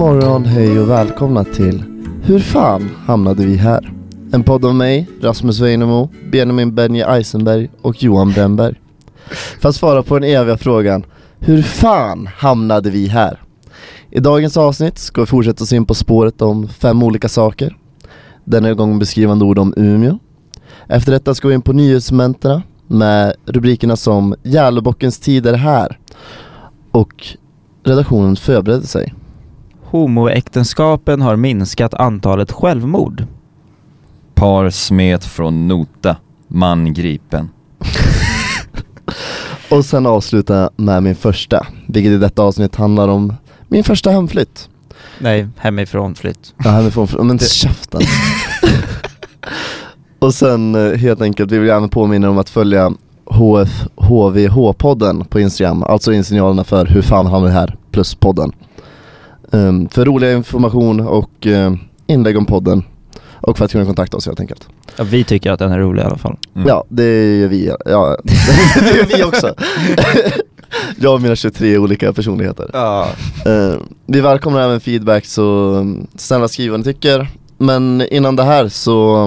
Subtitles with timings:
[0.00, 1.82] Morgon, hej och välkomna till
[2.22, 3.92] Hur fan hamnade vi här?
[4.32, 8.74] En podd av mig, Rasmus Weinemo, Benjamin Benje Eisenberg och Johan Brännberg.
[9.60, 11.04] För att svara på den eviga frågan
[11.38, 13.42] Hur fan hamnade vi här?
[14.10, 17.76] I dagens avsnitt ska vi fortsätta oss in på spåret om fem olika saker.
[18.44, 20.18] Denna gång beskrivande ord om Umeå.
[20.88, 25.98] Efter detta ska vi in på nyhetsmomenten med rubrikerna som Gävlebockens tid är här
[26.90, 27.26] och
[27.84, 29.14] redaktionen förberedde sig.
[29.90, 33.24] Homoäktenskapen har minskat antalet självmord.
[34.34, 36.16] Par smet från nota,
[36.48, 37.50] man gripen.
[39.70, 43.34] Och sen avsluta med min första, vilket i detta avsnitt handlar om
[43.68, 44.68] min första hemflytt.
[45.18, 46.54] Nej, hemifrån flytt.
[46.64, 48.00] Ja, hemifrån, men käften.
[50.18, 52.92] och sen eh, helt enkelt, vi vill även påminna om att följa
[53.24, 58.52] HF, HVH-podden på Instagram, alltså insignalerna för hur fan har vi här, plus podden.
[59.52, 61.74] Ehm, för roliga information och eh,
[62.06, 62.82] inlägg om podden
[63.32, 64.68] och för att kunna kontakta oss helt enkelt.
[64.96, 66.36] Ja, vi tycker att den är rolig i alla fall.
[66.56, 66.68] Mm.
[66.68, 67.72] Ja, det gör vi.
[67.84, 68.16] Ja,
[68.74, 69.54] det gör vi också.
[70.96, 72.70] Jag och mina 23 olika personligheter.
[72.72, 73.08] Ja.
[73.46, 73.74] Eh,
[74.06, 77.28] vi välkomnar även feedback så um, snälla skriv vad ni tycker.
[77.58, 79.26] Men innan det här så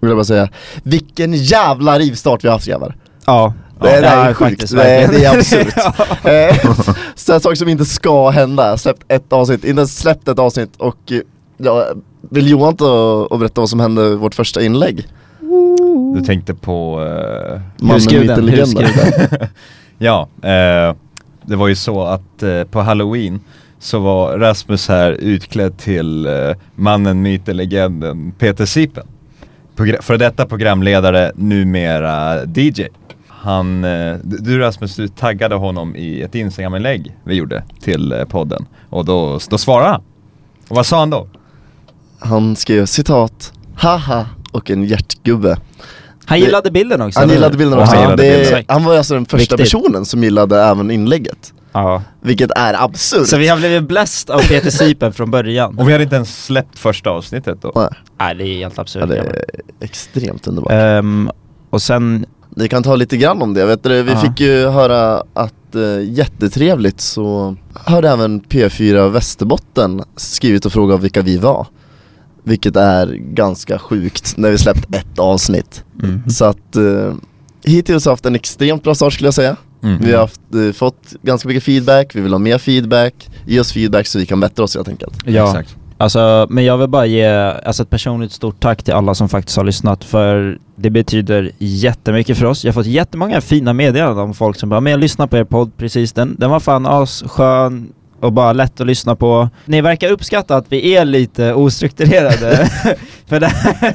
[0.00, 0.48] vill jag bara säga,
[0.82, 2.96] vilken jävla rivstart vi har haft grabbar.
[3.26, 3.54] Ja.
[3.80, 5.74] Det, det Ja, är sjukt, det, är- det är absurt.
[6.24, 6.74] Eh,
[7.14, 11.12] Sådana saker som inte ska hända, släppt ett avsnitt, inte ens släppt ett avsnitt och
[11.12, 11.20] eh,
[11.56, 11.86] ja,
[12.30, 12.92] vill Johan ta
[13.30, 15.06] och berätta vad som hände i vårt första inlägg?
[16.14, 17.00] Du tänkte på...
[17.06, 18.84] eh, Mannen, myten, legenden.
[19.98, 20.94] ja, eh,
[21.42, 23.40] det var ju så att eh, på halloween
[23.78, 26.32] så var Rasmus här utklädd till eh,
[26.74, 29.06] mannen, myten, legenden Peter Sipen.
[29.76, 32.82] Progra- för detta programledare, numera DJ.
[33.40, 38.66] Han, eh, du Rasmus, du taggade honom i ett Instagram-inlägg vi gjorde till eh, podden.
[38.90, 40.02] Och då, då svarade han.
[40.68, 41.28] Och vad sa han då?
[42.18, 45.56] Han skrev citat, haha och en hjärtgubbe.
[46.24, 47.20] Han gillade bilden också.
[47.20, 47.94] Han gillade bilden också.
[47.94, 49.58] han gillade det, han var alltså den första Viktigt.
[49.58, 51.52] personen som gillade även inlägget.
[51.72, 52.02] Ja.
[52.20, 53.26] Vilket är absurt.
[53.26, 55.78] Så vi har blivit blessed av Peter Sipen från början.
[55.78, 57.72] Och vi hade inte ens släppt första avsnittet då.
[57.74, 57.88] Nej,
[58.18, 59.00] Nej, det är helt absurt.
[59.00, 59.44] ja, det är
[59.80, 60.72] extremt underbart.
[60.72, 61.30] Ehm,
[61.70, 62.26] och sen,
[62.58, 63.66] Vi kan ta lite grann om det.
[63.66, 64.20] Vet du, vi Ja.
[64.20, 71.22] fick ju höra att uh, jättetrevligt så hörde även P4 Västerbotten skrivit och frågat vilka
[71.22, 71.66] vi var.
[72.44, 75.84] Vilket är ganska sjukt när vi släppt ett avsnitt.
[76.02, 76.30] mm.
[76.30, 77.14] Så att uh,
[77.64, 79.56] hittills har vi haft en extremt bra start skulle jag säga.
[79.82, 79.98] Mm.
[80.00, 83.14] Vi har haft, eh, fått ganska mycket feedback, vi vill ha mer feedback,
[83.46, 85.14] ge oss feedback så vi kan bättra oss helt enkelt.
[85.24, 85.44] ja.
[85.48, 85.76] Exakt.
[86.00, 87.26] Alltså, men jag vill bara ge
[87.64, 92.38] alltså ett personligt stort tack till alla som faktiskt har lyssnat för det betyder jättemycket
[92.38, 92.64] för oss.
[92.64, 95.44] Jag har fått jättemånga fina meddelanden om folk som bara men jag lyssnar på er
[95.44, 99.48] podd precis, den, den var fan asskön och bara lätt att lyssna på.
[99.64, 102.66] Ni verkar uppskatta att vi är lite ostrukturerade
[103.26, 103.94] för det här,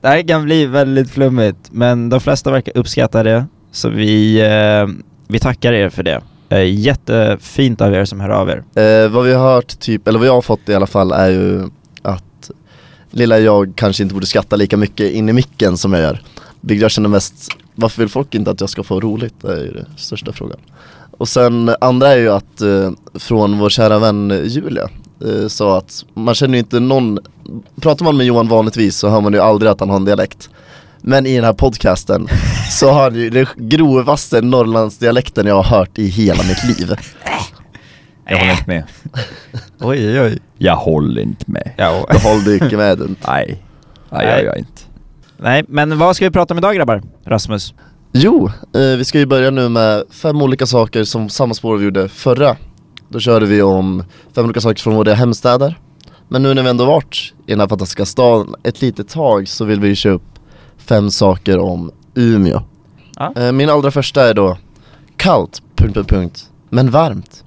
[0.00, 5.04] det här kan bli väldigt flummigt men de flesta verkar uppskatta det så vi, eh,
[5.28, 6.20] vi tackar er för det.
[6.52, 8.62] Eh, jättefint av er som hör av er.
[8.74, 11.28] Eh, vad vi har hört, typ, eller vad jag har fått i alla fall är
[11.30, 11.68] ju
[12.02, 12.50] att
[13.10, 16.22] lilla jag kanske inte borde skratta lika mycket in i micken som jag gör.
[16.60, 19.34] Vilket jag känner mest, varför vill folk inte att jag ska få roligt?
[19.40, 20.58] Det är ju den största frågan.
[21.18, 24.88] Och sen andra är ju att eh, från vår kära vän Julia
[25.24, 27.18] eh, sa att man känner ju inte någon,
[27.80, 30.50] pratar man med Johan vanligtvis så hör man ju aldrig att han har en dialekt.
[31.02, 32.28] Men i den här podcasten
[32.70, 36.94] så har han ju den grovaste Norrlandsdialekten jag har hört i hela mitt liv.
[38.26, 38.84] Jag håller inte med.
[39.80, 40.38] Oj oj oj.
[40.58, 41.70] Jag håller inte med.
[41.76, 42.06] Ja.
[42.08, 43.16] Jag håller inte med den.
[43.26, 43.46] Nej,
[44.10, 44.26] Nej, Nej.
[44.26, 44.82] jag gör inte.
[45.36, 47.02] Nej, men vad ska vi prata om idag grabbar?
[47.24, 47.74] Rasmus?
[48.12, 51.84] Jo, eh, vi ska ju börja nu med fem olika saker som samma spår vi
[51.84, 52.56] gjorde förra.
[53.08, 54.04] Då körde vi om
[54.34, 55.78] fem olika saker från våra hemstäder.
[56.28, 59.64] Men nu när vi ändå varit i den här fantastiska staden ett litet tag så
[59.64, 60.31] vill vi ju köra upp
[60.86, 62.62] fem saker om Umeå.
[63.16, 63.32] Ja.
[63.36, 64.58] Eh, Min allra första är då
[65.16, 67.44] kallt, punkt, punkt, punkt, men varmt.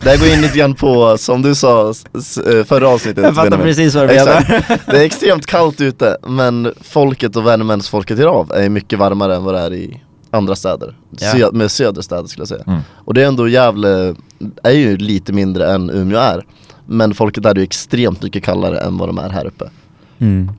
[0.00, 3.58] Det här går in lite grann på, som du sa eh, förra avsnittet Jag fattar
[3.58, 4.64] precis vad du menar.
[4.86, 9.36] Det är extremt kallt ute men folket och värmens folket i Rav är mycket varmare
[9.36, 10.96] än vad det är i andra städer.
[11.10, 11.32] Ja.
[11.32, 12.64] Sö- med södra städer skulle jag säga.
[12.66, 12.80] Mm.
[12.94, 14.14] Och det är ändå Gävle,
[14.62, 16.46] är ju lite mindre än Umeå är.
[16.86, 19.70] Men folket där är ju extremt mycket kallare än vad de är här uppe.
[20.18, 20.50] Mm.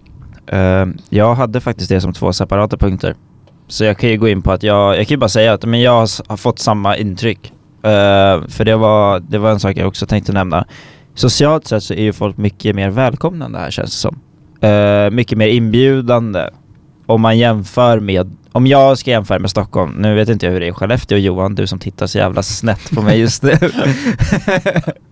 [0.51, 3.15] Eh, jag hade faktiskt det som två separata punkter.
[3.67, 5.65] Så jag kan ju gå in på att jag, jag kan ju bara säga att
[5.65, 7.53] men jag har fått samma intryck.
[7.83, 10.65] Eh, för det var, det var en sak jag också tänkte nämna.
[11.15, 14.19] Socialt sett så är ju folk mycket mer välkomnande här känns det som.
[14.69, 16.49] Eh, mycket mer inbjudande.
[17.05, 20.59] Om man jämför med, om jag ska jämföra med Stockholm, nu vet inte jag hur
[20.59, 23.51] det är i Skellefteå Johan, du som tittar så jävla snett på mig just nu.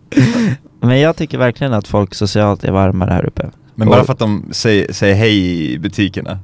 [0.80, 3.50] Men jag tycker verkligen att folk socialt är varmare här uppe.
[3.80, 6.40] Men bara Och- för att de säger, säger hej i butikerna.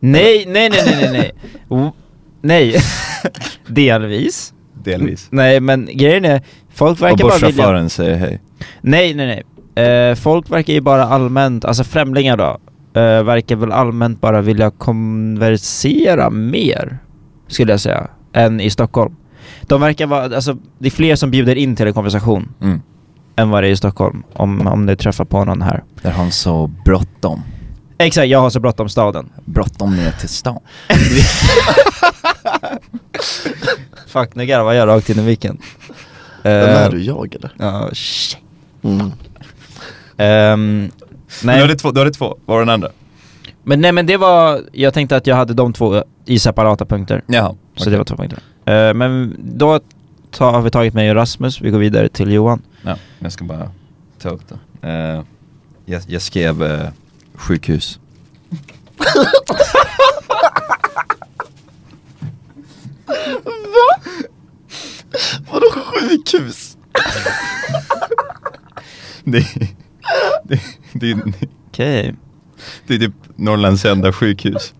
[0.00, 1.32] Nej, nej, nej, nej, nej,
[1.70, 1.92] nej.
[2.40, 2.76] Nej.
[3.66, 4.52] Delvis.
[4.84, 5.28] Delvis.
[5.30, 6.42] Nej, men grejen är,
[6.74, 7.48] folk Och verkar bara vilja...
[7.48, 8.40] busschauffören säger hej.
[8.80, 9.42] Nej, nej, nej.
[9.86, 12.58] Eh, folk verkar ju bara allmänt, alltså främlingar då,
[13.00, 16.98] eh, verkar väl allmänt bara vilja konversera mer,
[17.48, 19.16] skulle jag säga, än i Stockholm.
[19.62, 22.80] De verkar vara, alltså det är fler som bjuder in till en konversation Mm.
[23.36, 25.82] Än vad det är i Stockholm, om, om du träffar på någon här.
[26.02, 27.42] Där har han så bråttom.
[27.98, 29.28] Exakt, jag har så bråttom staden.
[29.44, 30.60] Bråttom ner till stan.
[34.06, 35.58] Fuck, nu garvar jag rakt in i micken.
[36.42, 37.50] Vem Eh, är du, jag eller?
[37.58, 38.38] Ja, shit.
[38.82, 39.12] Mm.
[40.16, 40.90] Ehm,
[41.40, 41.60] Du nej.
[41.60, 42.36] hade två, du hade två.
[42.46, 42.88] Var den andra?
[43.64, 47.22] Men nej men det var, jag tänkte att jag hade de två i separata punkter.
[47.26, 47.48] Jaha.
[47.48, 47.90] Så okej.
[47.92, 48.38] det var två punkter.
[48.66, 49.80] Eh, men då
[50.36, 52.62] tar, har vi tagit mig och Rasmus, vi går vidare till Johan.
[52.82, 53.70] Ja, jag ska bara
[54.18, 54.88] ta upp det.
[54.88, 55.22] Eh,
[55.84, 56.88] jag, jag skrev eh,
[57.34, 57.98] sjukhus.
[65.50, 66.76] Vadå sjukhus?
[69.24, 69.46] Det,
[70.44, 70.60] det,
[70.92, 71.16] det,
[71.68, 72.14] Okej.
[72.86, 74.74] det är typ Norrlands enda sjukhus.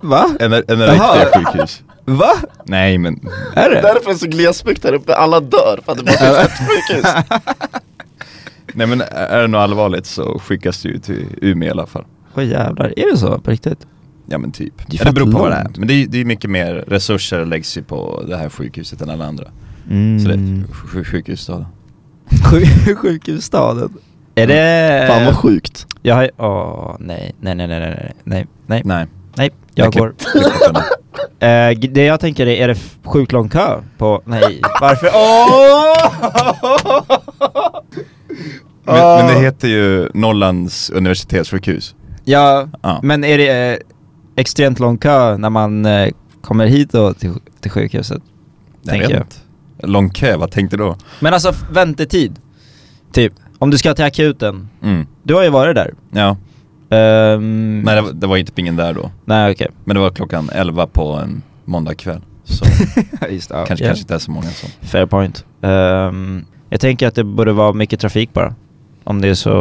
[0.00, 0.36] Va?
[0.40, 1.82] En, en riktiga sjukhus.
[2.04, 2.32] Va?
[2.64, 3.20] Nej men,
[3.54, 3.80] Är det?
[3.82, 6.68] Därför är det så glesbygd här uppe, alla dör för att det bara finns ett
[6.68, 7.12] sjukhus.
[8.74, 12.04] nej men är det något allvarligt så skickas det ju till Umeå i alla fall.
[12.34, 13.86] Åh jävlar, är det så på riktigt?
[14.26, 14.74] Ja men typ.
[14.86, 15.70] Det är Ja, det beror på vad det är.
[15.76, 19.10] Men det är, det är mycket mer resurser läggs ju på det här sjukhuset än
[19.10, 19.44] alla andra.
[19.90, 20.20] Mm.
[20.20, 21.66] Så det är sj- sjukhusstaden.
[22.50, 23.92] Sjuk- Sjukhusstaden.
[24.34, 25.04] Är det...
[25.08, 25.86] Fan vad sjukt.
[26.02, 29.06] Jag har Åh, nej, nej, nej, nej, nej, nej, nej, Nej.
[29.34, 30.14] Nej, jag går.
[30.18, 30.74] klipp- klipp bort
[31.40, 31.70] den.
[31.70, 35.10] Eh, g- det jag tänker är, är det sjukt lång kö på, nej, varför?
[35.14, 35.96] Åh!
[38.84, 41.94] Men, men det heter ju Norrlands universitetssjukhus.
[42.24, 43.00] Ja, Ja.
[43.02, 43.78] men är det eh,
[44.36, 46.08] extremt lång kö när man eh,
[46.42, 48.22] kommer hit då till, till sjukhuset?
[48.82, 49.22] Jag tänker vet jag.
[49.22, 49.36] inte.
[49.86, 50.96] Lång kö, vad tänkte du då?
[51.20, 52.38] Men alltså väntetid,
[53.12, 53.32] typ.
[53.58, 55.06] Om du ska till akuten, Mm.
[55.22, 55.94] du har ju varit där.
[56.10, 56.36] Ja,
[56.96, 59.10] Ehm, nej det var, det var inte ingen där då.
[59.24, 59.68] nej okej.
[59.84, 62.20] Men det var klockan 11 på en måndagkväll.
[62.44, 62.64] Så
[63.30, 63.64] Just ja.
[63.66, 63.88] kanske, Ja.
[63.88, 64.70] kanske inte är så många som...
[64.80, 65.44] Fair point.
[65.62, 68.54] Ehm, jag tänker att det borde vara mycket trafik bara.
[69.04, 69.52] Om det är så,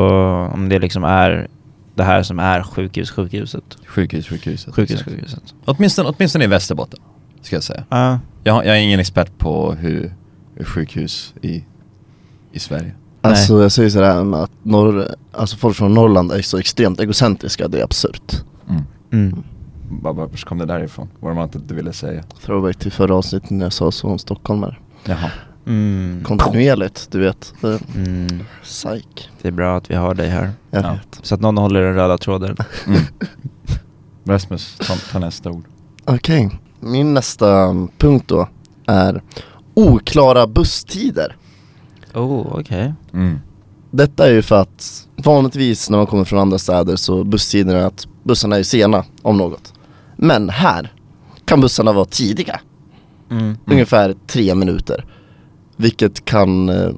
[0.53, 1.47] om det liksom är
[1.95, 3.63] det här som är sjukhus, sjukhuset.
[3.85, 4.75] Sjukhus, sjukhuset.
[4.75, 5.09] Sjukhus, exakt.
[5.11, 5.43] sjukhuset.
[5.65, 6.99] Åtminstone, åtminstone i Västerbotten,
[7.41, 7.83] ska jag säga.
[7.89, 8.19] Ja.
[8.43, 10.13] Jag, jag är ingen expert på hur,
[10.55, 11.63] hur sjukhus i,
[12.51, 12.91] i Sverige.
[13.21, 17.67] Alltså jag säger sådär med att norr, alltså folk från Norrland är så extremt egocentriska,
[17.67, 18.43] det är absurt.
[18.69, 18.83] Mm.
[19.11, 19.43] Mm.
[20.01, 21.09] Var, var kom det därifrån?
[21.19, 22.23] Vad var det inte du ville säga?
[22.45, 24.77] Throwback till förra avsnittet när jag sa så om stockholmare.
[25.05, 25.31] Jaha.
[25.67, 26.23] Mm.
[26.23, 27.53] Kontinuerligt, du vet.
[27.61, 28.43] Det, Mm.
[28.63, 29.29] psyk.
[29.41, 30.51] Det är bra att vi har dig här.
[30.71, 30.91] Jag Ja.
[30.91, 31.25] vet.
[31.25, 32.57] Så att någon håller den röda tråden.
[32.87, 32.99] Mm.
[34.25, 35.63] Rasmus, ta, ta nästa ord.
[36.05, 38.47] Okej, min nästa punkt då
[38.87, 39.21] är
[39.73, 41.35] oklara busstider.
[42.13, 42.93] Oh, okej.
[43.13, 43.39] Mm.
[43.91, 47.85] Detta är ju för att vanligtvis när man kommer från andra städer så busstiderna är
[47.85, 49.73] att bussarna är sena om något.
[50.15, 50.93] Men här
[51.45, 52.59] kan bussarna vara tidiga,
[53.31, 53.57] Mm.
[53.65, 55.05] ungefär tre minuter.
[55.77, 56.89] Vilket kan eh,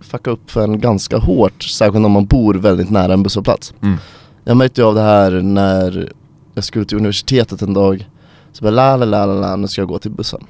[0.00, 3.74] fucka upp för en ganska hårt, särskilt om man bor väldigt nära en busshållplats.
[3.82, 3.96] Mm.
[4.44, 6.12] Jag märkte ju av det här när
[6.54, 8.08] jag skulle till universitetet en dag.
[8.52, 10.40] Så bara la la la la nu ska jag gå till bussen.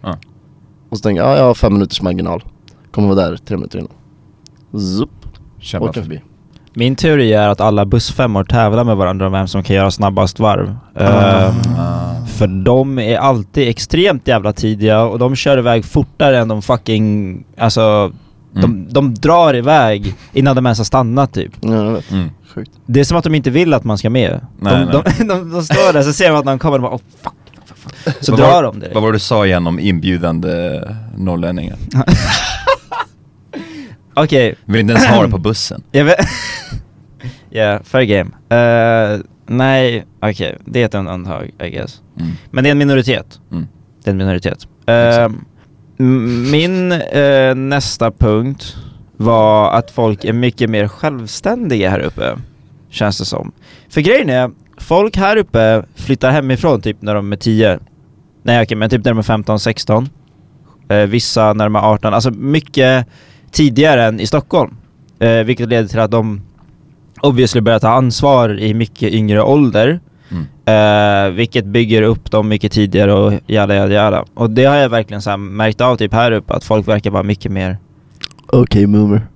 [0.00, 0.18] Ja.
[0.88, 2.44] Och så tänkte jag, ja jag har fem minuters marginal.
[2.90, 3.92] Kommer vara där tre minuter innan.
[4.82, 5.10] Zup,
[5.72, 6.22] bara åker förbi.
[6.74, 10.38] Min teori är att alla bussfemmor tävlar med varandra om vem som kan göra snabbast
[10.40, 10.76] varv.
[10.96, 16.62] Ehm, för de är alltid extremt jävla tidiga och de kör iväg fortare än de
[16.62, 18.12] fucking, alltså
[18.56, 18.86] Mm.
[18.86, 21.52] de, de drar iväg innan de ens har stannat typ.
[21.60, 22.28] Ja jag vet, Mm.
[22.54, 22.70] sjukt.
[22.86, 24.40] Det är som att de inte vill att man ska med.
[24.60, 26.94] Nej, de, De, de, de står där så ser man att någon kommer och bara
[26.94, 27.32] oh, fuck,
[27.64, 28.14] fuck, fuck.
[28.24, 28.94] Så Vad drar var, de direkt.
[28.94, 30.80] Vad var det du sa igen om inbjudande
[31.16, 31.76] norrlänningar?
[34.22, 35.82] Okej, Vill inte ens ha det på bussen.
[35.92, 36.16] vet...
[37.50, 38.30] yeah, fair game.
[38.48, 42.00] Eh, nej, okej, det är ett undantag I guess.
[42.20, 42.32] Mm.
[42.50, 43.40] Men det är en minoritet.
[43.52, 43.66] Mm.
[44.04, 44.68] Det är en minoritet.
[44.86, 45.34] Eh, Exakt.
[45.98, 48.76] m- min eh, nästa punkt
[49.16, 52.36] var att folk är mycket mer självständiga här uppe.
[52.90, 53.52] Känns det som.
[53.90, 57.78] För grejen är, folk här uppe flyttar hemifrån typ när de är 10.
[58.42, 60.08] Nej okej, men typ när de är 15, 16.
[60.88, 62.14] Eh, vissa när de är 18.
[62.14, 63.06] Alltså mycket
[63.50, 64.76] tidigare än i Stockholm.
[65.18, 66.40] Eh, vilket leder till att de
[67.20, 70.00] obviously börjar ta ansvar i mycket yngre ålder.
[70.30, 70.46] Mm.
[70.64, 74.24] Eh, vilket bygger upp dem mycket tidigare och jada jada jada.
[74.34, 77.10] Och det har jag verkligen så här märkt av typ här uppe, att folk verkar
[77.10, 77.78] vara mycket mer
[78.46, 79.26] Okej boomer.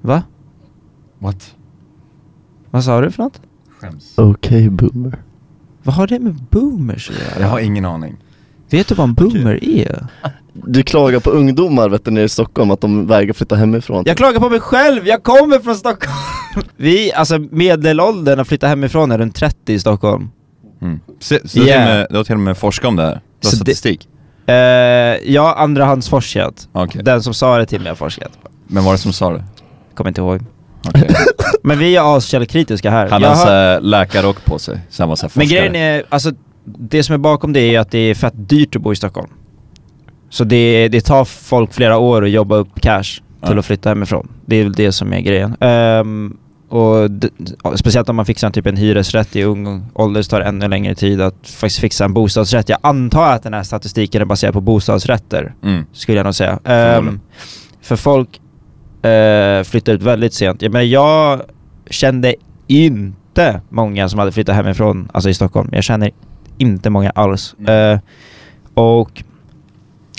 [0.00, 0.22] Va?
[1.18, 1.54] What?
[2.70, 3.40] Vad sa du för något?
[3.80, 4.14] Skäms.
[4.16, 5.22] Okej boomer.
[5.82, 7.40] Vad har det med boomers att göra?
[7.40, 8.16] Jag har ingen aning.
[8.70, 10.06] Vet du vad en boomer är?
[10.64, 14.02] Du klagar på ungdomar vet du, nere i Stockholm att de vägrar flytta hemifrån.
[14.06, 16.16] Jag klagar på mig själv, jag kommer från Stockholm!
[16.76, 20.30] Vi, alltså medelåldern att flytta hemifrån är runt 30 i Stockholm.
[20.82, 21.00] Mm.
[21.20, 21.84] Så, så du, har till och Yeah.
[21.88, 23.10] med, du har till och med forskat om det här?
[23.10, 24.08] Du har Så det- statistik?
[24.46, 24.54] Eh,
[25.32, 26.68] ja, andrahandsforskat.
[26.72, 27.02] Okej.
[27.04, 28.30] Den som sa det till mig har forskat.
[28.66, 29.44] Men vad var det som sa det?
[29.94, 30.40] Kommer inte ihåg.
[30.88, 31.08] Okej.
[31.62, 33.08] Men vi är askällkritiska här.
[33.08, 35.68] Han Jag har har- såhär läkarrock på sig, så han var såhär Men forskare.
[35.68, 36.30] grejen är, alltså
[36.64, 39.28] det som är bakom det är att det är fett dyrt att bo i Stockholm.
[40.36, 43.58] Så det, det tar folk flera år att jobba upp cash till Ja.
[43.58, 44.28] att flytta hemifrån.
[44.46, 45.56] Det är väl det som är grejen.
[45.60, 46.36] Ehm,
[46.68, 47.08] och
[47.78, 50.94] speciellt om man fixar typ en hyresrätt i ung ålder så tar det ännu längre
[50.94, 52.68] tid att faktiskt fixa en bostadsrätt.
[52.68, 55.84] Jag antar att den här statistiken är baserad på bostadsrätter, Mm.
[55.92, 56.58] skulle jag nog säga.
[56.64, 57.20] Ehm,
[57.82, 58.40] för folk
[59.06, 60.62] uh, flyttar ut väldigt sent.
[60.62, 61.40] Jag, menar, jag
[61.90, 62.34] kände
[62.66, 65.68] inte många som hade flyttat hemifrån, alltså i Stockholm.
[65.72, 66.10] Jag känner
[66.58, 67.54] inte många alls.
[67.58, 67.92] Nej.
[67.92, 67.98] Eh,
[68.74, 69.22] och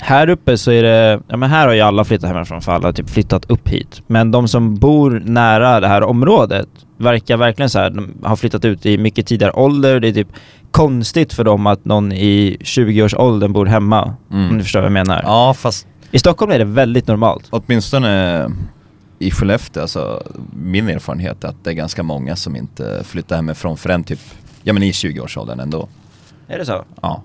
[0.00, 2.88] här uppe så är det, ja men här har ju alla flyttat hemifrån för alla
[2.88, 4.02] har typ flyttat upp hit.
[4.06, 8.64] Men de som bor nära det här området verkar verkligen så här, de har flyttat
[8.64, 10.00] ut i mycket tidigare ålder.
[10.00, 10.28] Det är typ
[10.70, 14.16] konstigt för dem att någon i 20-årsåldern bor hemma.
[14.30, 14.50] Mm.
[14.50, 15.22] Om du förstår vad jag menar.
[15.24, 17.46] Ja fast I Stockholm är det väldigt normalt.
[17.50, 18.50] åtminstone
[19.18, 23.76] i Skellefteå, alltså min erfarenhet är att det är ganska många som inte flyttar hemifrån
[23.76, 24.20] förrän typ,
[24.62, 25.88] ja men i 20-årsåldern ändå.
[26.48, 26.84] Är det så?
[27.02, 27.22] Ja.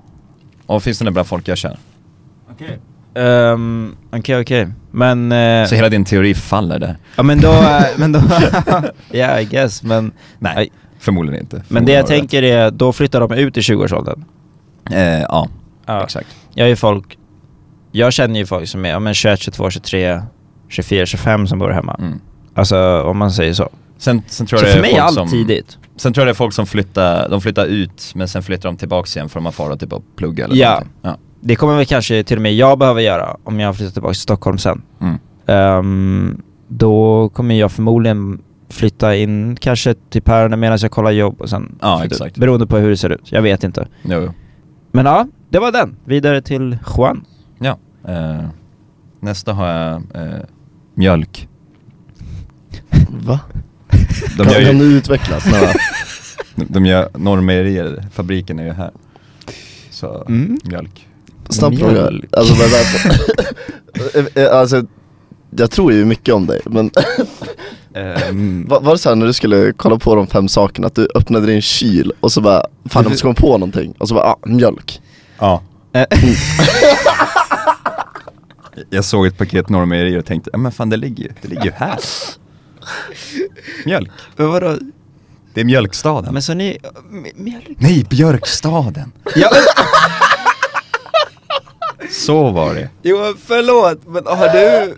[0.66, 1.78] Och finns det bra folk jag känner.
[2.54, 2.80] Okej.
[3.16, 4.68] Ehm, Okej, okej.
[4.92, 5.32] Men...
[5.32, 6.98] eh, Så hela din teori faller där?
[7.16, 8.20] Ja men då, eh, men då...
[9.12, 10.12] yeah I guess, men...
[10.40, 10.72] Nej, Nej.
[11.00, 11.56] förmodligen inte.
[11.56, 14.26] Men det Förmodligen jag tänker är, då flyttar de ut i 20-årsåldern.
[14.86, 14.94] rätt.
[14.96, 15.48] Eh, ja,
[15.86, 16.04] Ja.
[16.04, 16.28] exakt.
[16.54, 17.18] Jag är ju folk...
[17.92, 20.22] Jag känner ju folk som är ja, men 21, 22, 23,
[20.70, 21.96] 24, 25 som bor hemma.
[22.00, 22.20] Mm.
[22.56, 23.70] Alltså om man säger så.
[23.98, 25.78] Sen, sen tror Så för mig är allt som, tidigt.
[25.98, 28.78] Sen tror jag det är folk som flyttar, de flyttar ut men sen flyttar de
[28.78, 30.70] tillbaks igen för de har farit typ att plugga eller Ja.
[30.70, 30.92] någonting.
[31.02, 31.18] Ja.
[31.46, 34.22] Det kommer väl kanske till och med jag behöva göra om jag flyttar tillbaka till
[34.22, 34.82] Stockholm sen.
[35.02, 35.18] Mm.
[35.46, 41.50] Ehm, då kommer jag förmodligen flytta in kanske till Pärnu medan jag kollar jobb och
[41.50, 42.12] sen Ja, ut.
[42.12, 42.38] exakt.
[42.38, 43.32] Beroende på hur det ser ut.
[43.32, 43.88] Jag vet inte.
[44.04, 44.34] Jo, jo.
[44.92, 45.96] Men ja, det var den.
[46.06, 47.26] Vidare till Juan.
[47.60, 47.78] Ja.
[48.08, 48.46] Eh,
[49.20, 50.34] nästa har jag eh,
[50.96, 51.48] mjölk.
[53.10, 53.40] Va?
[54.38, 55.74] De kan, gör kan ju, du utveckla snälla?
[56.56, 58.92] de gör Norrmejerier, fabriken är ju här.
[59.90, 60.58] Så, Mm.
[60.64, 61.08] mjölk.
[61.50, 62.12] Snabb fråga.
[62.32, 63.24] Alltså, men, vänta.
[64.36, 64.84] Eh, alltså,
[65.50, 66.92] jag tror ju mycket om dig, men
[67.94, 70.96] Ehm, var, var det så här när du skulle kolla på de fem sakerna, att
[70.96, 74.16] du öppnade din kyl och så bara, fan jag måste komma på någonting, och så
[74.16, 75.02] bara, ah, mjölk.
[75.40, 75.62] Ja.
[75.94, 76.06] eh,
[78.90, 81.66] Jag såg ett paket Norrmejerier och tänkte, ja men fan det ligger ju, det ligger
[81.66, 82.00] ju här.
[83.86, 84.12] Mjölk.
[84.36, 84.78] men vadå?
[85.54, 86.34] Det är mjölkstaden.
[86.34, 86.78] Men så ni...
[87.36, 87.78] Mjölk?
[87.78, 89.12] Nej, Björkstaden.
[89.36, 89.50] Ja,
[92.12, 92.90] Så var det.
[93.04, 94.96] Jo, förlåt, men har du...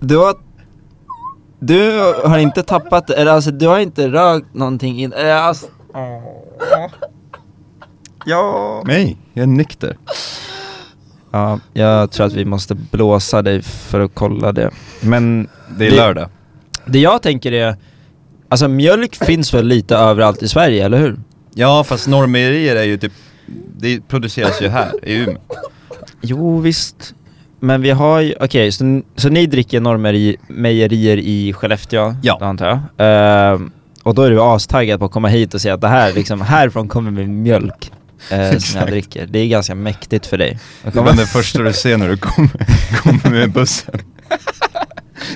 [0.00, 0.34] Du har...
[1.60, 5.12] Du har inte tappat, eller alltså du har inte rökt någonting in...
[5.12, 5.66] Eller alltså...
[5.94, 6.22] Åh.
[8.26, 8.82] Ja...
[8.86, 9.96] Nej, jag är nykter.
[11.30, 14.70] Ja, jag tror att vi måste blåsa dig för att kolla det.
[15.00, 16.28] Men Det är Det- lördag.
[16.86, 17.76] det jag tänker är...
[18.48, 21.18] Alltså mjölk finns väl lite överallt i Sverige, eller hur?
[21.54, 23.12] Ja, fast Norrmejerier är ju typ,
[23.76, 25.38] det produceras ju här i Umeå.
[26.20, 27.14] Jo, visst.
[27.60, 32.36] Men vi har ju, okej, så, så ni dricker Norrmejerier i Skellefteå, Ja.
[32.40, 32.80] då antar jag?
[32.98, 33.70] Ehm,
[34.02, 36.40] och då är du astaggad på att komma hit och säga att det här, liksom,
[36.40, 37.92] härifrån kommer min mjölk
[38.30, 39.26] eh, som jag dricker.
[39.26, 40.58] Det är ganska mäktigt för dig.
[40.92, 42.66] Det var det första du ser när du kommer,
[43.02, 43.94] kommer med bussen.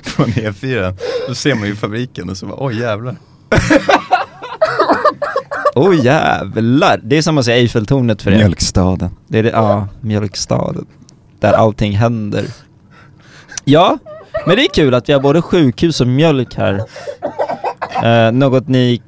[0.02, 0.96] Från E4.
[1.28, 3.16] Då ser man ju fabriken och så bara, oj jävlar.
[5.78, 7.00] Oh, jävlar!
[7.04, 8.36] Det är som att säga Eiffeltornet för er.
[8.36, 9.10] Mjölkstaden.
[9.28, 10.86] Det är det, ja, mjölkstaden.
[11.40, 12.44] Där allting händer.
[13.64, 13.98] Ja,
[14.46, 16.80] men det är kul att vi har både sjukhus och mjölk här.
[18.04, 19.02] Eh, något ni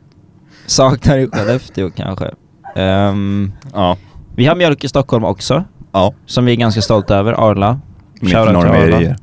[0.67, 2.31] saknar i Skellefteå kanske.
[2.77, 3.97] Ehm, Ja.
[4.37, 6.15] vi har mjölk i Stockholm också, Ja.
[6.27, 7.33] som vi är ganska stolta över.
[7.51, 7.81] Arla.
[8.21, 9.17] Men Shoutout inte.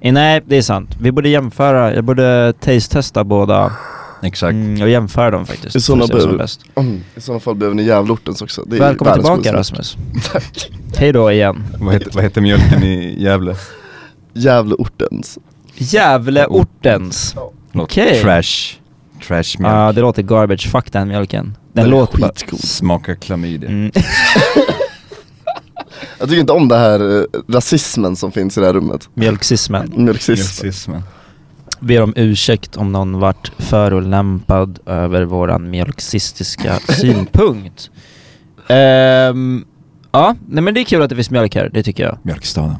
[0.00, 0.96] Eh, nej, det är sant.
[1.00, 3.72] Vi borde jämföra, jag borde taste-testa båda
[4.22, 4.52] Exakt.
[4.52, 5.76] mm, och jämföra dem faktiskt.
[5.76, 6.60] I sådana behöver- bäst.
[6.74, 8.62] Mm, I sådana fall behöver ni Gävleortens också.
[8.66, 9.52] Det är Välkommen tillbaka.
[9.52, 9.96] Rasmus.
[10.32, 10.70] Tack.
[10.96, 11.64] Hej då igen.
[11.80, 13.54] Vad, heter, vad heter mjölken i Gävle?
[14.34, 15.38] Gävleortens.
[15.74, 17.34] Gävleortens.
[17.72, 18.20] Låter Okej.
[18.22, 18.76] Trash.
[19.26, 19.74] Trash mjölk.
[19.74, 20.68] Ja, det låter garbage.
[20.70, 21.44] Fuck den mjölken.
[21.44, 22.60] Den Den är låter skitgod.
[22.60, 23.68] Smakar klamydia.
[23.70, 23.90] Mm.
[26.18, 29.08] Jag tycker inte om det här eh, rasismen som finns i det här rummet.
[29.14, 29.92] Mjölksismen.
[29.96, 30.32] Mjölksism.
[30.64, 31.02] Mjölksismen.
[31.80, 37.90] Ber om ursäkt om någon vart förolämpad över våran mjölksistiska synpunkt.
[38.68, 39.64] Ehm,
[40.12, 42.18] ja, nej men det är kul att det finns mjölk här, det tycker jag.
[42.22, 42.76] Mjölkstaden.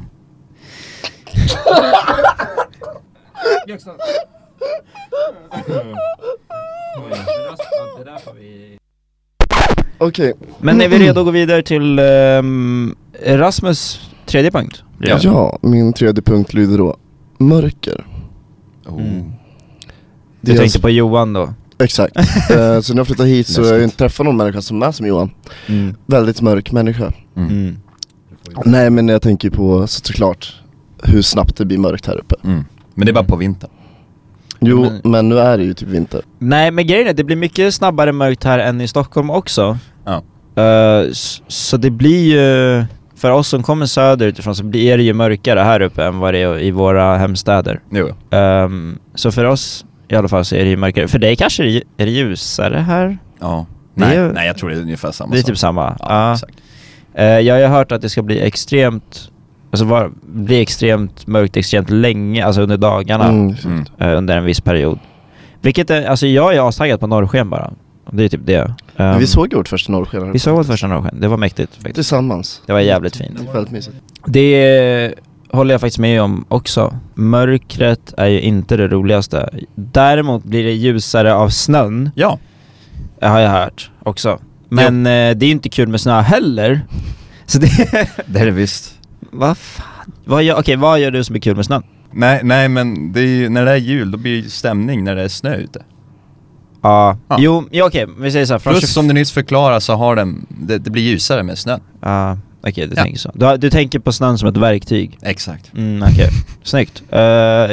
[9.97, 14.83] Okej, Men är vi redo att gå vidare till ehm, Rasmus tredje punkt?
[14.99, 15.19] Ja.
[15.21, 15.59] ja.
[15.61, 16.97] min tredje punkt lyder då
[17.37, 18.05] Mörker.
[18.85, 19.01] Oh.
[19.01, 19.23] Mm.
[20.41, 21.53] Det Du är tänkte på Johan då?
[21.79, 22.15] Exakt.
[22.51, 24.91] Eh, så när jag flyttade hit så har jag inte träffat någon människa som är
[24.91, 25.31] som Johan.
[25.67, 25.95] Mm.
[26.05, 27.13] Väldigt mörk människa.
[27.35, 27.49] Mm.
[27.49, 27.77] Mm.
[28.65, 30.55] Nej men jag tänker på så- såklart
[31.03, 32.35] hur snabbt det blir mörkt här uppe.
[32.43, 32.65] Mm.
[32.95, 33.69] Men det är bara på vintern.
[34.59, 36.21] Jo, Men- men nu är det ju typ vinter.
[36.39, 39.77] Nej men grejen är, det blir mycket snabbare mörkt här än i Stockholm också.
[40.05, 40.23] Ja.
[41.11, 42.85] S- så det blir ju,
[43.21, 46.33] för oss som kommer söderut ifrån så blir det ju mörkare här uppe än vad
[46.33, 47.79] det är i våra hemstäder.
[47.91, 48.09] Jo.
[48.31, 51.07] Ehm, så för oss i alla fall så är det ju mörkare.
[51.07, 53.17] För dig kanske det är, det ljusare här?
[53.39, 53.65] Ja.
[53.93, 55.47] Nej, är- nej, jag tror det är ungefär samma Det är sak.
[55.47, 55.95] typ samma?
[55.99, 56.33] Ja, Ja.
[56.33, 56.53] exakt.
[57.15, 59.29] Eh, jag har ju hört att det ska bli extremt,
[59.71, 63.27] alltså var, bli extremt mörkt extremt länge, alltså under dagarna.
[63.29, 63.55] Mm.
[63.65, 63.85] Mm.
[63.99, 64.99] eh, under en viss period.
[65.61, 67.71] Vilket är, alltså jag är astaggad på norrsken bara.
[68.13, 68.75] Det är typ det.
[68.95, 71.37] Men Ehm, vi såg ju vårt första norrsken vi såg vårt första norrsken, det var
[71.37, 71.95] mäktigt faktiskt.
[71.95, 72.61] Tillsammans.
[72.65, 73.37] Det var jävligt fint.
[73.39, 73.95] Det var väldigt mysigt.
[74.25, 75.13] Det
[75.51, 76.95] håller jag faktiskt med om också.
[77.13, 79.49] Mörkret är ju inte det roligaste.
[79.75, 82.39] Däremot blir det ljusare av snön, Ja.
[83.21, 84.39] har jag hört också.
[84.69, 86.81] Men eh, det är ju inte kul med snö heller.
[87.45, 87.67] Så det...
[88.25, 88.93] Det är det visst.
[89.31, 89.85] vad fan?
[90.25, 91.83] Vad gör, okej, vad gör du som är kul med snön?
[92.11, 95.03] Nej, nej men det är ju, när det är jul då blir det ju stämning
[95.03, 95.83] när det är snö ute.
[96.81, 97.35] Ja, Ja.
[97.39, 98.59] jo, ja, okej, vi säger så här.
[98.59, 101.57] från Plus 20 som du nyss förklarade så har den, det, det blir ljusare med
[101.57, 101.79] snön.
[102.01, 103.03] Ja, okej du Ja.
[103.03, 103.31] tänker så.
[103.33, 105.17] Du, du tänker på snön som ett verktyg?
[105.21, 105.73] Exakt.
[105.73, 106.29] Mm, okej.
[106.63, 107.03] Snyggt.
[107.09, 107.71] Eh,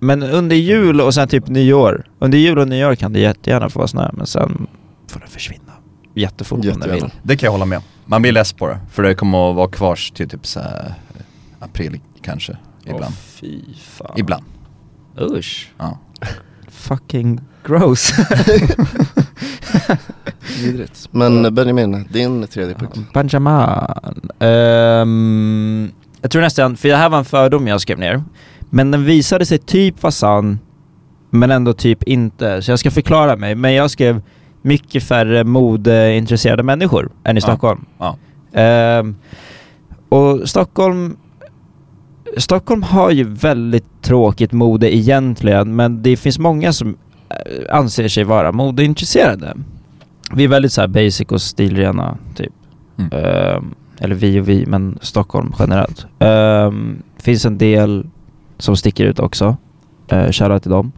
[0.00, 2.06] men under jul och sen typ nyår.
[2.18, 4.66] Under jul och nyår kan det jättegärna få vara snö, men sen
[5.10, 5.72] får det försvinna.
[6.14, 7.10] Jättefort om det vill.
[7.22, 7.82] Det kan jag hålla med.
[8.06, 10.94] Man blir less på det, för det kommer att vara kvar till typ så här,
[11.16, 11.22] eh,
[11.64, 12.56] april kanske.
[12.84, 13.04] Ibland.
[13.04, 13.60] Åh, fy
[13.98, 14.12] fan.
[14.16, 14.44] Ibland.
[15.20, 15.70] Usch.
[15.78, 15.98] Ja.
[16.78, 18.12] Fucking gross.
[20.64, 21.08] Vidrigt.
[21.10, 22.98] Men Benjamin, din tredje punkt.
[23.14, 23.54] Benjamin.
[24.38, 25.90] Ehm,
[26.22, 28.22] jag tror nästan, för det här var en fördom jag skrev ner.
[28.70, 30.58] Men den visade sig typ vara sann,
[31.30, 32.62] men ändå typ inte.
[32.62, 33.54] Så jag ska förklara mig.
[33.54, 34.22] Men jag skrev
[34.62, 37.42] mycket färre modeintresserade människor än i Ja.
[37.46, 37.84] Stockholm.
[37.98, 38.16] Ja.
[38.60, 39.16] Ehm,
[40.08, 41.16] och Stockholm
[42.36, 46.96] Stockholm har ju väldigt tråkigt mode egentligen, men det finns många som
[47.28, 49.56] eh, anser sig vara modeintresserade.
[50.34, 52.52] Vi är väldigt så basic och stilrena, typ.
[52.98, 53.10] Mm.
[53.12, 56.06] Ehm, eller vi och vi, men Stockholm generellt.
[56.18, 58.06] Um, finns en del
[58.58, 59.56] som sticker ut också.
[60.12, 60.92] Uh, Shoutout till dem.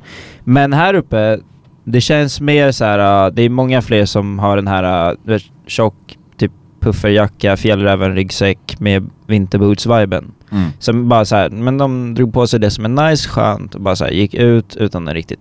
[0.45, 1.39] Men här uppe,
[1.85, 3.27] det känns mer så här.
[3.27, 8.81] uh, det är många fler som har den här uh, tjock, typ pufferjacka, fjällräven, ryggsäck
[8.81, 10.25] med vinterboots-viben.
[10.51, 10.71] Mm.
[10.79, 13.81] Som bara så här, men de drog på sig det som är nice, skönt och
[13.81, 15.41] bara så här, gick ut utan att riktigt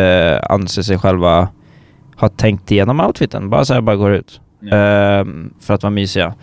[0.00, 1.48] uh, anse sig själva
[2.16, 3.50] ha tänkt igenom outfiten.
[3.50, 4.40] Bara så här, bara går ut.
[4.72, 6.34] Ehm, för att vara mysiga.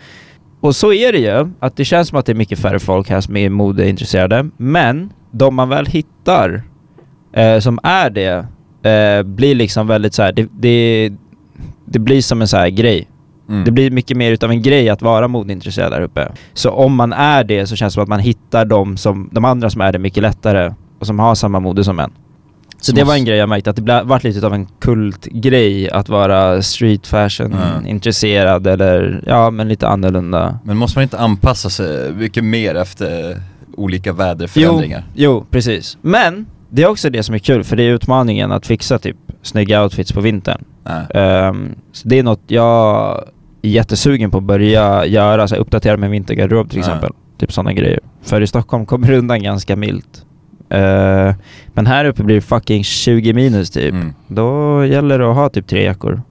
[0.60, 3.10] Och så är det ju, att det känns som att det är mycket färre folk
[3.10, 4.50] här som är modeintresserade.
[4.56, 6.62] Men de man väl hittar
[7.32, 8.46] eh, som är det,
[8.90, 11.12] eh, blir liksom väldigt så här, det, det,
[11.84, 13.08] det blir som en så här grej.
[13.48, 13.64] Mm.
[13.64, 16.28] Det blir mycket mer utav en grej att vara modeintresserad där uppe.
[16.54, 19.44] Så om man är det så känns det som att man hittar de, som, de
[19.44, 22.10] andra som är det mycket lättare och som har samma mode som en.
[22.78, 25.90] Så Som det var en grej jag märkte, att det varit lite av en kultgrej
[25.90, 28.00] att vara street fashion Mm.
[28.66, 30.58] eller ja, men lite annorlunda.
[30.64, 33.40] Men måste man inte anpassa sig mycket mer efter
[33.76, 35.02] olika Jo, väderförändringar?
[35.14, 35.98] jo, precis.
[36.02, 39.16] Men det är också det som är kul, för det är utmaningen att fixa typ
[39.42, 40.64] snygga outfits på vintern.
[40.84, 41.06] Nej.
[41.22, 43.20] Ehm, så det är något jag
[43.70, 46.84] jättesugen på att börja göra, så här, uppdatera min vintergarderob till Ja.
[46.86, 47.10] exempel.
[47.38, 48.00] Typ sådana grejer.
[48.22, 50.24] För i Stockholm kommer det undan ganska milt.
[50.68, 51.34] Eh,
[51.74, 53.92] men här uppe blir det fucking 20 minus typ.
[53.92, 54.12] Mm.
[54.28, 56.22] Då gäller det att ha typ tre jackor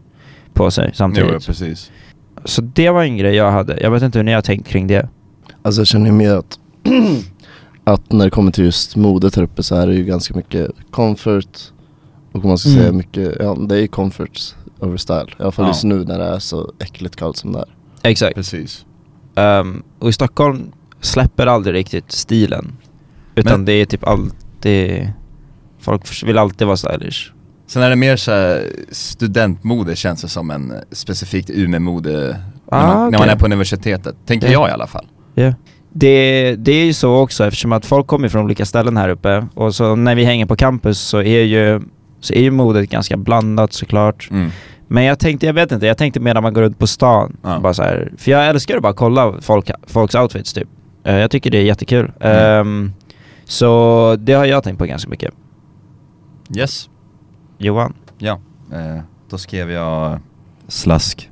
[0.53, 1.29] på sig samtidigt.
[1.33, 1.91] Jo, precis.
[2.45, 3.77] Så det var en grej jag hade.
[3.81, 5.09] Jag vet inte hur ni har tänkt kring det.
[5.61, 6.59] Alltså jag känner ju mer att,
[7.83, 10.71] att när det kommer till just modet här uppe så är det ju ganska mycket
[10.91, 11.57] comfort
[12.31, 12.81] och man ska Mm.
[12.81, 14.39] säga mycket, ja det är ju comfort
[14.79, 15.25] over style.
[15.39, 15.69] I alla fall Ja.
[15.69, 17.65] just nu när det är så äckligt kallt som det är.
[18.09, 18.35] Exakt.
[18.35, 18.85] Precis.
[19.35, 22.77] Ehm, och i Stockholm släpper aldrig riktigt stilen.
[23.35, 25.09] Utan Men- det är typ alltid...
[25.79, 27.31] Folk vill alltid vara stylish.
[27.67, 32.37] Sen är det mer så här studentmode känns det som en specifikt Umeå-mode
[32.69, 34.15] Ah, när, man, när man är på universitetet.
[34.25, 34.53] Tänker Ja.
[34.53, 35.05] jag i alla fall.
[35.35, 35.53] Ja.
[35.93, 39.47] Det, det är ju så också eftersom att folk kommer från olika ställen här uppe
[39.53, 41.81] och så när vi hänger på campus så är ju,
[42.25, 44.27] så är ju modet ganska blandat såklart.
[44.31, 44.49] Mm.
[44.87, 47.37] Men jag tänkte, jag vet inte, jag tänkte mer när man går runt på stan.
[47.43, 47.59] Ja.
[47.59, 50.67] Bara så här, för jag älskar att bara kolla folk, folks outfits typ.
[51.03, 52.11] Eh, jag tycker det är jättekul.
[52.19, 52.37] Mm.
[52.59, 52.93] Ehm,
[53.45, 55.33] så det har jag tänkt på ganska mycket.
[56.57, 56.89] Yes.
[57.57, 57.93] Johan?
[58.17, 58.39] Ja.
[58.73, 60.19] Eh, då skrev jag
[60.67, 61.29] slask.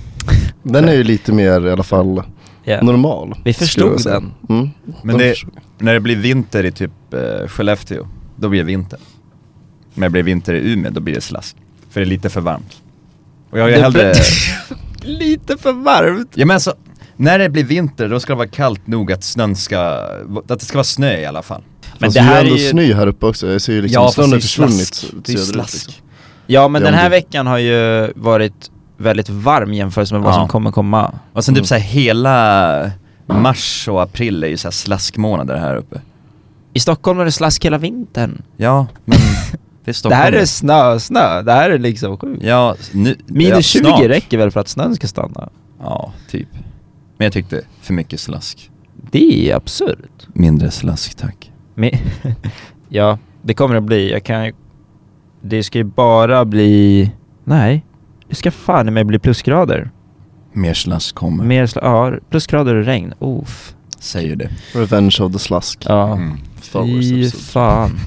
[0.62, 2.22] Den är ju lite mer i alla fall
[2.66, 2.82] Ja.
[2.82, 3.34] normal.
[3.44, 4.32] Vi förstod den.
[4.48, 4.68] Mm.
[5.02, 5.52] Men De det, förstod.
[5.78, 8.98] när det blir vinter i typ eh, Skellefteå, då blir det vinter.
[9.94, 11.56] När det blir vinter i Umeå, då blir det slask.
[11.90, 12.76] För det är lite för varmt.
[13.50, 14.12] Och jag Det hellre...
[15.00, 16.30] Lite för varmt.
[16.34, 16.74] Ja men alltså,
[17.16, 19.78] när det blir vinter då ska det vara kallt nog att snön ska,
[20.48, 21.62] att det ska vara snö i alla fall.
[21.98, 22.68] Men Fast det här är ändå är ju...
[22.70, 25.14] snö här uppe också, jag ser ju liksom Ja, snön har är försvunnit slask.
[25.26, 25.74] Det är slask.
[25.86, 25.94] liksom.
[26.46, 30.20] Ja men Ja, den här men det- veckan har ju varit väldigt varm jämfört med
[30.20, 30.36] vad Ja.
[30.38, 31.14] som kommer komma.
[31.32, 31.62] Och sen Mm.
[31.62, 32.90] typ såhär hela
[33.26, 36.00] mars och april är ju såhär slaskmånader här uppe.
[36.72, 38.42] I Stockholm är det slask hela vintern.
[38.56, 39.18] Ja, men
[39.84, 41.42] det är Det här är snö, snö.
[41.42, 42.42] Det här är liksom sjukt.
[42.42, 43.16] Ja, nu...
[43.26, 44.00] Minus ja, 20 snart.
[44.00, 45.48] räcker väl för att snön ska stanna?
[45.80, 46.48] Ja, typ.
[47.16, 48.70] Men jag tyckte för mycket slask.
[49.10, 50.26] Det är absurt.
[50.32, 51.52] Mindre slask tack.
[51.74, 51.90] Men,
[52.88, 54.12] ja, det kommer det bli.
[54.12, 54.52] Jag kan.
[55.42, 57.10] Det ska ju bara bli...
[57.44, 57.84] Nej.
[58.28, 59.90] Det ska fan mig bli plusgrader.
[60.52, 61.44] Mer slask kommer.
[61.44, 61.82] Mer sla...
[61.84, 63.14] Ja, plusgrader och regn.
[63.20, 63.74] Uff.
[63.98, 64.50] Säger det.
[64.72, 65.84] Revenge of the Slask.
[65.88, 66.12] Ja.
[66.12, 66.38] Mm.
[66.60, 68.00] Fy fan.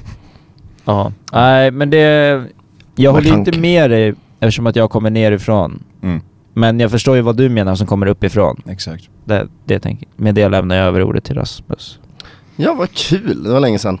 [0.88, 1.12] Ja.
[1.32, 2.44] Nej, men det...
[2.94, 5.82] Jag håller inte med dig eftersom att jag kommer nerifrån.
[6.02, 6.20] Mm.
[6.54, 8.62] Men jag förstår ju vad du menar som kommer uppifrån.
[8.66, 9.08] Exakt.
[9.24, 11.98] Det, det tänker Med det lämnar jag över ordet till Rasmus.
[12.56, 13.98] Ja vad kul, det var länge sedan.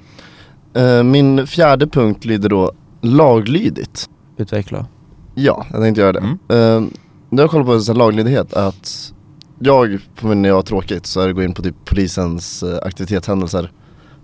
[0.74, 4.08] Eh, min fjärde punkt lyder då laglydigt.
[4.36, 4.86] Utveckla.
[5.34, 6.18] Ja, jag tänkte göra det.
[6.18, 6.82] Mm.
[6.82, 6.88] Uh,
[7.30, 9.12] när jag kollar på så här laglydighet att
[9.58, 13.72] jag, när jag har tråkigt så är det gå in på typ polisens uh, aktivitetshändelser.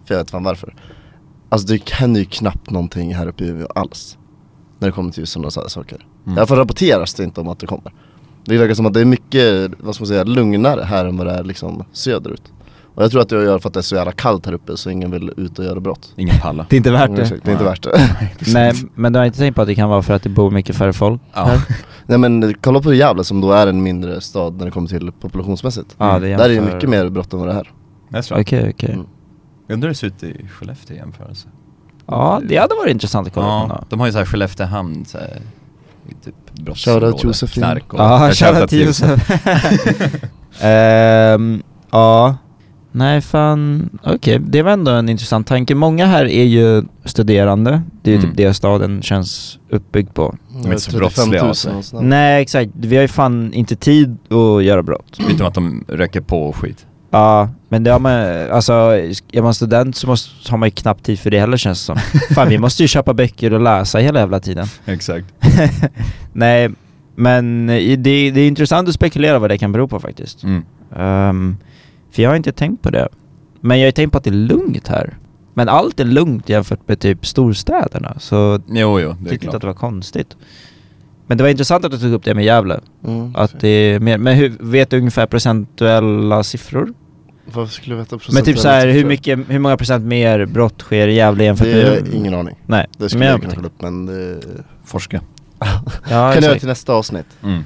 [0.04, 0.74] För jag vet fan varför.
[1.54, 4.18] Alltså det händer ju knappt någonting här uppe i Umeå alls.
[4.78, 6.06] När det kommer till sådana så här saker.
[6.26, 6.36] Mm.
[6.36, 7.92] I alla fall rapporteras det inte om att det kommer.
[8.44, 11.26] Det verkar som att det är mycket, vad ska man säga, lugnare här än vad
[11.26, 12.42] det är liksom söderut.
[12.94, 14.46] Och jag tror att det har att göra för att det är så jävla kallt
[14.46, 16.12] här uppe så ingen vill ut och göra brott.
[16.16, 16.66] Ingen palla.
[16.70, 17.40] Det är inte värt Mm, det.
[17.44, 18.10] det är inte värt det.
[18.52, 20.50] Nej, men du har inte tänkt på att det kan vara för att det bor
[20.50, 21.44] mycket färre folk Ja.
[21.44, 21.60] här?
[22.06, 25.12] Nej men kolla på Gävle som då är en mindre stad när det kommer till
[25.12, 25.94] populationsmässigt.
[25.98, 27.70] Ja, det Där är det mycket mer brott än vad det är här.
[28.08, 28.40] Det är så.
[28.40, 28.98] Okej, okej.
[29.68, 29.74] Mm.
[29.74, 31.48] Undrar hur det ser ut i Skellefteå i jämförelse.
[32.06, 33.66] Ja, det hade varit intressant att kolla på.
[33.68, 35.40] Ja, de har ju såhär Skelleftehamn såhär,
[36.08, 38.00] i typ brottsområde, knark och...
[38.00, 39.30] Ja, Ja, shoutout till Josef.
[40.60, 42.36] Ehm, ja.
[42.92, 44.38] Nej fan, okej.
[44.46, 45.74] Det var ändå en intressant tanke.
[45.74, 47.82] Många här är ju studerande.
[48.02, 48.30] Det är ju Mm.
[48.30, 50.36] typ det staden känns uppbyggd på.
[50.54, 51.74] är inte så brottsliga av sig.
[51.74, 52.04] och sådär.
[52.04, 55.18] Nej exakt, vi har ju fan inte tid att göra brott.
[55.30, 56.86] Utom att de röker på och skit.
[57.14, 58.12] Ja, men det har man,
[58.50, 58.72] alltså
[59.32, 61.84] är man student så måste, har man ju knappt tid för det heller känns det
[61.84, 61.96] som.
[62.34, 64.66] Fan vi måste ju köpa böcker och läsa hela jävla tiden.
[64.84, 65.26] Exakt.
[66.32, 66.70] Nej,
[67.16, 70.42] men i- det, det är intressant att spekulera vad det kan bero på faktiskt.
[70.44, 70.62] Mm.
[70.96, 71.56] Ehm,
[72.12, 73.08] för jag har inte tänkt på det.
[73.60, 75.18] Men jag har ju tänkt på att det är lugnt här.
[75.54, 79.56] Men allt är lugnt jämfört med typ storstäderna, så Jo, jo, jag det tyckte inte
[79.56, 80.36] att det var konstigt.
[81.26, 82.80] Men det var intressant att du tog upp det med Gävle.
[83.06, 86.92] Mm, Att det är mer, men hur, vet du ungefär procentuella siffror?
[87.44, 90.80] Varför skulle jag veta Men typ så här, hur mycket, hur många procent mer brott
[90.80, 92.08] sker i Gävle jämfört Det med...
[92.08, 92.56] är ingen aning.
[92.66, 94.40] Nej, Det skulle men jag jag kunna kolla upp men det
[94.84, 95.20] Forska.
[95.58, 95.66] Ja,
[96.08, 97.26] kan jag göra till nästa avsnitt.
[97.42, 97.64] Mm.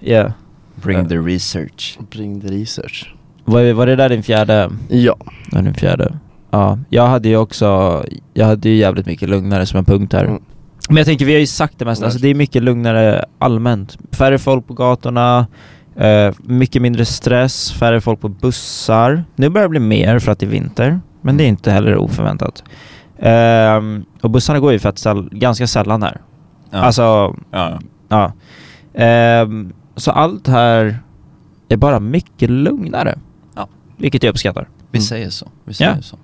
[0.00, 0.32] Ja.
[0.74, 1.98] Bring the research.
[2.10, 3.14] Bring the research.
[3.44, 4.70] Var, var det där din fjärde?
[4.88, 5.16] Ja.
[5.52, 6.18] Ja, din fjärde.
[6.50, 8.04] Ja, jag hade ju också,
[8.34, 10.24] jag hade ju jävligt mycket lugnare som en punkt här.
[10.24, 10.42] Mm.
[10.88, 13.98] Men jag tänker, vi har ju sagt det mesta, alltså det är mycket lugnare allmänt.
[14.12, 15.46] Färre folk på gatorna,
[15.96, 19.24] eh, mycket mindre stress, färre folk på bussar.
[19.36, 21.96] Nu börjar det bli mer för att det är vinter, men det är inte heller
[21.96, 22.64] oförväntat.
[23.18, 26.20] Ehm, och bussarna går ju att säll- ganska sällan här.
[26.70, 26.78] Ja.
[26.78, 28.32] Alltså, ja, ja.
[28.94, 30.98] Ehm, så allt här
[31.68, 33.18] är bara mycket lugnare.
[33.56, 33.68] Ja.
[33.96, 34.68] Vilket jag uppskattar.
[34.90, 35.04] Vi Mm.
[35.06, 35.48] säger så.
[35.64, 36.02] Vi säger Ja.
[36.02, 36.16] så.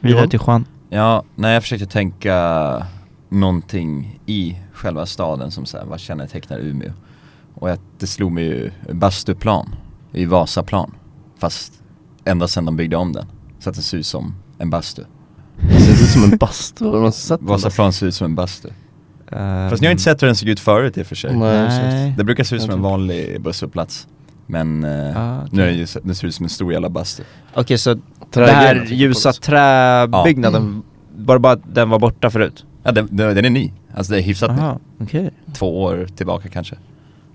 [0.00, 0.64] Vidare till Juan.
[0.90, 2.86] Ja, nej jag försökte tänka
[3.28, 6.90] någonting i själva staden som så här, vad kännetecknar Umeå?
[7.58, 9.74] Och att det slog mig ju bastuplan
[10.12, 10.94] i Vasaplan.
[11.38, 11.72] Fast
[12.24, 13.26] ända sedan de byggde om den.
[13.58, 15.02] Så att det ser ut som en bastu.
[15.70, 17.48] Det ser ut som en bastu, har man sett den?
[17.48, 18.68] Vasaplan ser ut som en bastu.
[19.70, 21.36] Fast ni har inte sett hur den såg ut förut i och för sig.
[21.36, 22.14] Nej.
[22.16, 24.06] Det brukar se ut som en Jag vanlig busshållplats.
[24.46, 25.48] Men eh, Ah, okej.
[25.52, 27.22] nu är det, ju, det ser ut som en stor jävla bastu.
[27.54, 27.94] Okej, så
[28.30, 30.82] Trädgrenar det här jag ljusa träbyggnaden,
[31.16, 32.64] var det bara att den var borta förut?
[32.82, 33.72] Ja den, den den är ny.
[33.94, 34.58] Alltså det är hyfsat ny.
[34.62, 35.30] Aha, okej.
[35.54, 36.76] Två år tillbaka kanske.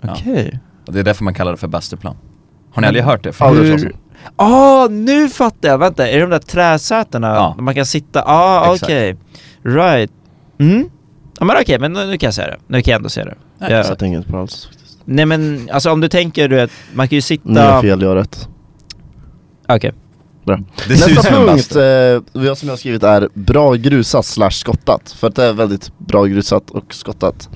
[0.01, 0.11] Ja.
[0.11, 0.59] Okej.
[0.87, 2.15] Och det är därför man kallar det för bastuplan.
[2.73, 3.31] Har ni aldrig hört det?
[3.39, 3.95] Hur-
[4.35, 5.77] Ah, nu fattar jag!
[5.77, 7.27] Vänta, är det de där träsätena?
[7.27, 7.53] Ja.
[7.57, 8.23] Där man kan sitta?
[8.25, 9.17] Ah, okej.
[9.63, 10.11] Right.
[10.59, 10.89] Mm.
[11.39, 12.57] Ja men okej, men nu, nu kan jag se det.
[12.67, 13.35] Nu kan jag ändå se det.
[13.57, 13.77] Nej, Ja.
[13.77, 14.97] Jag satte inget på alls faktiskt.
[15.05, 17.49] Nej men alltså om du tänker du vet, man kan ju sitta...
[17.49, 18.47] Nu är jag fel, jag har rätt.
[19.67, 19.91] Okej.
[20.45, 20.59] Bra.
[20.87, 24.51] Det ser ut Nästa punkt, eh, jag som jag har skrivit är bra grusat slash
[24.51, 25.11] skottat.
[25.11, 27.49] För att det är väldigt bra grusat och skottat.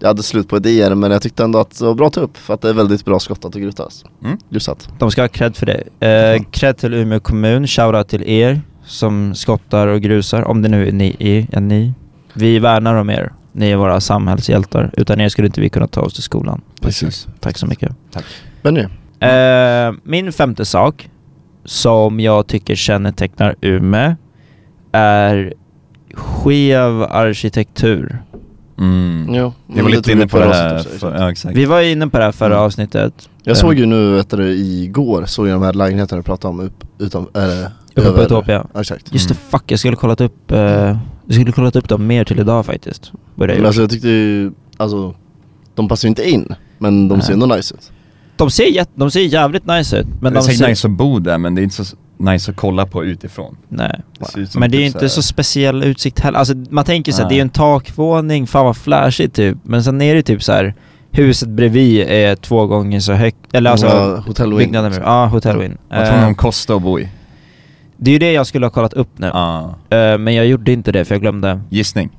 [0.00, 2.20] Jag hade slut på idéer men jag tyckte ändå att det var bra att ta
[2.20, 4.04] upp för att det är väldigt bra skottat och grusat.
[4.24, 4.38] Mm.
[4.50, 4.88] grusat.
[4.98, 6.06] De ska ha cred för det.
[6.06, 10.88] Eh, cred till Umeå kommun, shoutout till er som skottar och grusar, om det nu
[10.88, 11.92] är ni, är, är ni.
[12.34, 13.32] Vi värnar om er.
[13.52, 14.90] Ni är våra samhällshjältar.
[14.96, 16.60] Utan er skulle inte vi kunna ta oss till skolan.
[16.80, 17.28] Precis.
[17.40, 17.92] Tack så mycket.
[18.62, 18.86] Benny,
[19.20, 21.10] Eh, min femte sak
[21.64, 24.14] som jag tycker kännetecknar Umeå
[24.92, 25.54] är
[26.14, 28.22] skev arkitektur.
[28.80, 29.34] Mm.
[29.34, 29.52] jo.
[29.66, 31.14] Jag var det lite inne på det här, för, exakt.
[31.18, 31.56] ja exakt.
[31.56, 32.64] Vi var inne på det här förra Mm.
[32.64, 33.28] avsnittet.
[33.42, 36.54] Jag Eh, såg ju nu, vet du, igår såg jag de här lägenheterna du pratade
[36.54, 37.42] om upp, utan, äh,
[37.94, 38.66] Uppe på Utopia.
[38.74, 39.12] Ja, exakt.
[39.12, 39.42] Just det, Mm.
[39.50, 40.98] fuck jag skulle kollat upp, eh, jag
[41.34, 43.12] skulle kollat upp dem mer till idag faktiskt.
[43.34, 45.14] Men alltså jag tyckte ju, alltså
[45.74, 47.42] de passar ju inte in Men de ser Nej.
[47.42, 47.90] ändå nice ut
[48.36, 50.06] De ser, jätt, de ser jävligt nice ut.
[50.20, 50.68] Men det de ser ser...
[50.68, 53.56] nice att bo där men det är inte så nice att kolla på utifrån.
[53.68, 54.00] Nej.
[54.34, 56.38] Det Men det är typ inte så speciell utsikt heller.
[56.38, 59.58] Alltså man tänker såhär, det är ju en takvåning, fan vad flashigt typ.
[59.62, 60.74] Men sen är det typ så här.
[61.10, 63.36] huset bredvid är två gånger så högt.
[63.52, 65.78] Eller alltså Ja, Hotel med, ja Hotel Win.
[65.88, 67.08] Vad tror ni Eh, de kostar att bo i?
[67.96, 69.26] det är ju det jag skulle ha kollat upp nu.
[69.26, 69.74] Ja.
[69.90, 71.60] Eh, men jag gjorde inte det för jag glömde.
[71.70, 72.10] Gissning?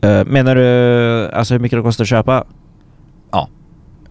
[0.00, 2.44] Eh, menar du alltså hur mycket det kostar att köpa?
[3.30, 3.48] Ja.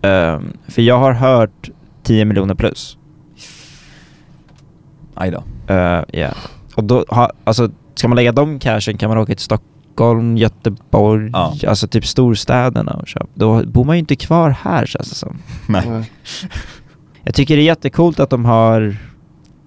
[0.01, 1.69] Eh, för jag har hört
[2.03, 2.97] 10 miljoner plus.
[5.15, 5.37] Aj då.
[5.73, 6.33] Uh, yeah.
[6.75, 11.29] Och då, ha, alltså, ska man lägga de cashen kan man åka till Stockholm, Göteborg,
[11.33, 11.53] Ja.
[11.67, 13.27] alltså typ storstäderna och köpa.
[13.33, 15.37] Då bor man ju inte kvar här känns det som.
[15.67, 15.83] Nej.
[17.23, 18.81] Jag tycker det är jättecoolt att de har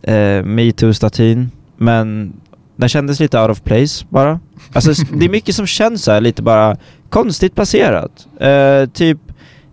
[0.09, 2.33] uh, metoo-statyn, men
[2.77, 4.41] den kändes lite out of place bara.
[4.73, 6.77] Alltså det är mycket som känns så här lite bara
[7.11, 8.27] konstigt placerat.
[8.41, 9.19] Eh, typ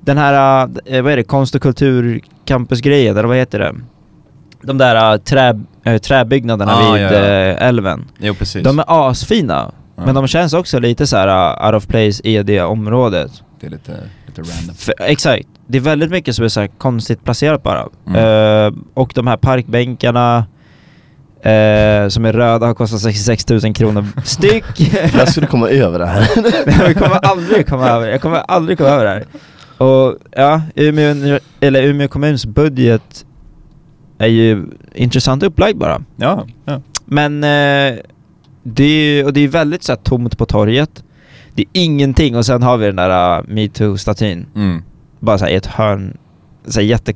[0.01, 3.75] den här, uh, vad är det, konst och kulturcampus-grejen, eller vad heter det?
[4.63, 7.19] De där uh, trä, uh, träbyggnaderna Ah, vid ja, ja.
[7.19, 8.05] eh, älven.
[8.19, 8.63] Jo precis.
[8.63, 10.05] De är asfina, Ja.
[10.05, 11.27] men de känns också lite så här
[11.61, 13.31] uh, out of place i det området.
[13.59, 13.91] Det är lite,
[14.27, 14.75] lite random.
[14.75, 15.47] För, exakt.
[15.67, 17.85] Det är väldigt mycket som är så här konstigt placerat bara.
[18.07, 18.15] Mm.
[18.67, 20.37] Eh, och de här parkbänkarna
[21.41, 24.63] eh, som är röda har kostat 66 000 kronor styck.
[25.17, 26.27] Jag skulle komma över det här
[26.87, 29.25] jag kommer aldrig komma över Jag kommer aldrig komma över det här.
[29.77, 33.25] Och ja, Umeå, eller Umeå kommuns budget
[34.23, 36.01] är ju intressant upplagd bara.
[36.15, 36.81] Ja, ja.
[37.05, 37.99] Men eh,
[38.63, 41.03] det är ju- och det är väldigt så här, tomt på torget.
[41.55, 44.45] Det är ingenting och sen har vi den där uh, metoo-statyn.
[44.55, 44.83] Mm.
[45.19, 46.17] Bara så här, i ett hörn,
[46.65, 47.13] så här, jätte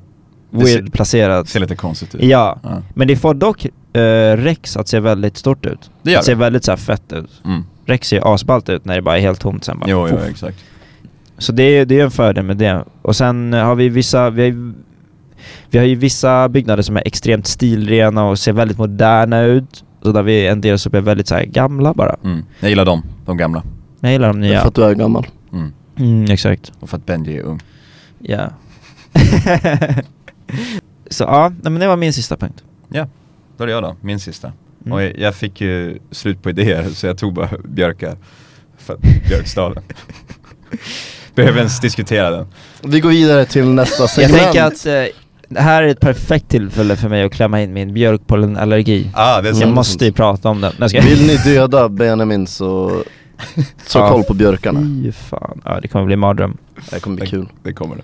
[0.51, 1.49] weird placerat.
[1.49, 2.23] Ser lite konstigt ut.
[2.23, 2.81] Ja, Ja.
[2.93, 4.01] men det får dock uh,
[4.37, 5.89] Rex att se väldigt stort ut.
[6.03, 6.25] Det gör det.
[6.25, 7.41] ser väldigt så här, fett ut.
[7.45, 7.63] Mm.
[7.85, 9.89] Rex ser ju asballt ut när det bara är helt tomt sen bara.
[9.89, 10.57] Jo, jo, exakt.
[11.37, 12.83] Så det är, det är en fördel med det.
[13.01, 14.73] Och sen har vi vissa, vi har,
[15.69, 19.83] vi har ju vissa byggnader som är extremt stilrena och ser väldigt moderna ut.
[20.01, 22.15] Så där vi en del som är väldigt så här gamla bara.
[22.23, 22.45] Mm.
[22.59, 23.63] Jag gillar dem, de gamla.
[23.99, 24.61] Jag gillar de För nya.
[24.61, 25.73] att du är gammal Mm.
[25.97, 26.71] Mm, exakt.
[26.79, 27.59] Och för att Benji är ung.
[28.19, 28.49] Ja.
[31.09, 32.63] så ja, men det var min sista punkt.
[32.89, 33.07] Ja,
[33.57, 34.51] då är det jag då, min sista.
[34.81, 34.93] Mm.
[34.93, 38.15] Och jag, jag fick ju slut på idéer så jag tog bara Björka,
[38.77, 39.83] för Björkstaden.
[41.35, 42.47] Behöver ens diskutera den.
[42.83, 45.15] Vi går vidare till nästa Jag segment tänker att eh,
[45.49, 49.09] det här är ett perfekt tillfälle för mig att klämma in min björkpollenallergi.
[49.13, 49.61] Ah, det är.
[49.61, 50.73] Jag måste ju prata om den.
[51.03, 53.03] Vill ni döda Benjamin så,
[53.87, 54.09] så Ja.
[54.09, 55.61] koll på björkarna Fy fan.
[55.65, 56.57] Ja, det kommer bli mardröm.
[56.91, 58.01] Det kommer bli kul Det kommer det.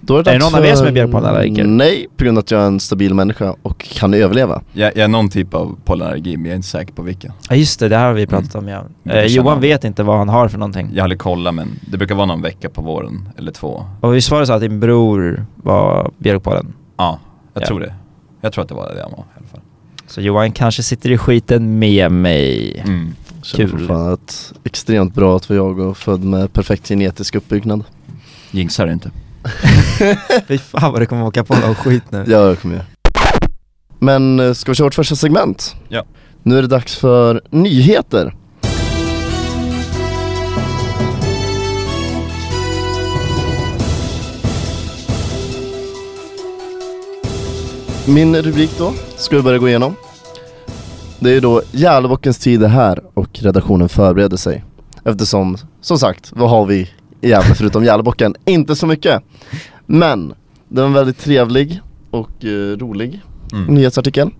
[0.00, 1.64] Då Är det dags någon av er som är björkpollenallergiker?
[1.64, 5.04] Nej, på grund av att jag är en stabil människa och kan överleva Jag, jag
[5.04, 7.32] är någon typ av pollenallergi men jag är inte säker på vilken.
[7.48, 8.82] Ja just det, det här har vi pratat om ja.
[9.02, 10.88] Det Eh, Johan vet inte vad han har för någonting.
[10.92, 13.84] Jag har aldrig kollat men det brukar vara någon vecka på våren eller två.
[14.00, 16.72] Och visst var det så att din bror var björkpollen?
[16.96, 17.18] Ja,
[17.54, 17.66] jag Ja.
[17.66, 17.94] tror det.
[18.40, 19.60] Jag tror att det var det han var i alla fall.
[20.06, 22.78] Så Johan kanske sitter i skiten med mig.
[22.86, 23.14] Mm.
[23.54, 23.68] Kul.
[23.68, 27.84] fortfarande att extremt bra att vara jag och född med perfekt genetisk uppbyggnad
[28.50, 29.10] Jinxar det inte.
[30.48, 32.24] Fy fan vad det kommer åka på någon skit nu.
[32.26, 32.86] Ja, jag kommer göra
[33.98, 35.76] Men eh, ska vi köra vårt första segment?
[35.88, 36.04] Ja.
[36.42, 38.34] Nu är det dags för nyheter
[48.06, 49.96] Min rubrik då, ska vi börja gå igenom
[51.18, 54.64] Det är då Gävlebockens tid är här och redaktionen förbereder sig
[55.04, 58.34] Eftersom, som sagt, vad har vi i Gävle förutom Gävlebocken?
[58.44, 59.22] Inte så mycket!
[59.92, 60.34] Men,
[60.68, 63.22] den var väldigt trevlig och eh, rolig
[63.52, 63.74] Mm.
[63.74, 64.30] nyhetsartikel.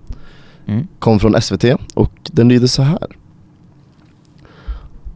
[0.66, 0.86] Mm.
[0.98, 3.06] Kom från SVT och den lyder så här.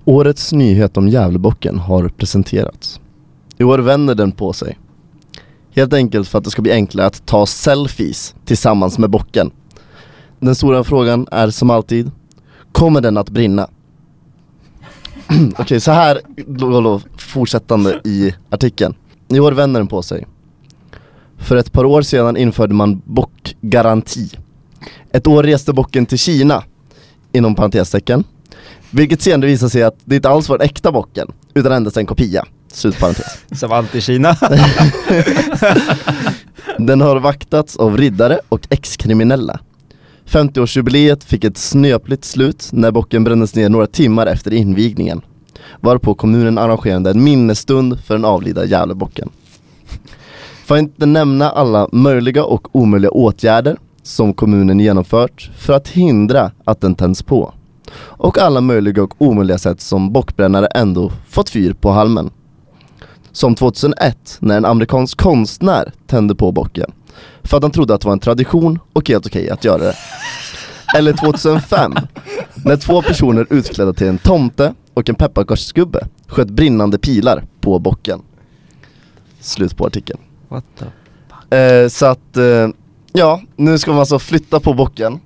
[0.05, 3.01] Årets nyhet om Gävlebocken har presenterats.
[3.59, 4.79] I år vänder den på sig.
[5.75, 9.51] Helt enkelt för att det ska bli enklare att ta selfies tillsammans med bocken.
[10.41, 12.11] Den stora frågan är som alltid,
[12.73, 13.69] kommer den att brinna?
[15.59, 18.95] Okej, så här då, fortsättande i artikeln.
[19.35, 20.27] I år vänder den på sig.
[21.39, 24.31] För ett par år sedan införde man bockgaranti.
[25.13, 26.63] Ett år reste bocken till Kina,
[27.33, 28.25] inom parentestecken.
[28.91, 32.07] Vilket senare visade sig att det inte alls var den äkta bocken, utan endast en
[32.07, 32.45] kopia.
[32.73, 33.39] Slutparentes.
[33.61, 34.37] Som anti-Kina.
[36.79, 39.61] Den har vaktats av riddare och ex-kriminella.
[40.27, 45.23] 50-årsjubileet fick ett snöpligt slut när bocken brändes ner några timmar efter invigningen.
[45.81, 49.31] Varpå kommunen arrangerade en minnesstund för den avlidna Gävlebocken.
[50.65, 56.51] För att inte nämna alla möjliga och omöjliga åtgärder som kommunen genomfört för att hindra
[56.65, 57.55] att den tänds på.
[57.97, 62.31] Och alla möjliga och omöjliga sätt som bockbrännare ändå fått fyr på halmen.
[63.33, 66.93] Som 2001 när en amerikansk konstnär tände på bocken.
[67.43, 69.95] För att han trodde att det var en tradition och helt okej att göra det.
[70.97, 71.95] Eller 2005
[72.65, 78.23] när två personer utklädda till en tomte och en pepparkaksgubbe sköt brinnande pilar på bocken.
[79.41, 80.21] Slut på artikeln.
[80.49, 81.57] What the?
[81.57, 82.69] Eh, så att, eh,
[83.13, 85.21] ja, nu ska man alltså flytta på bocken.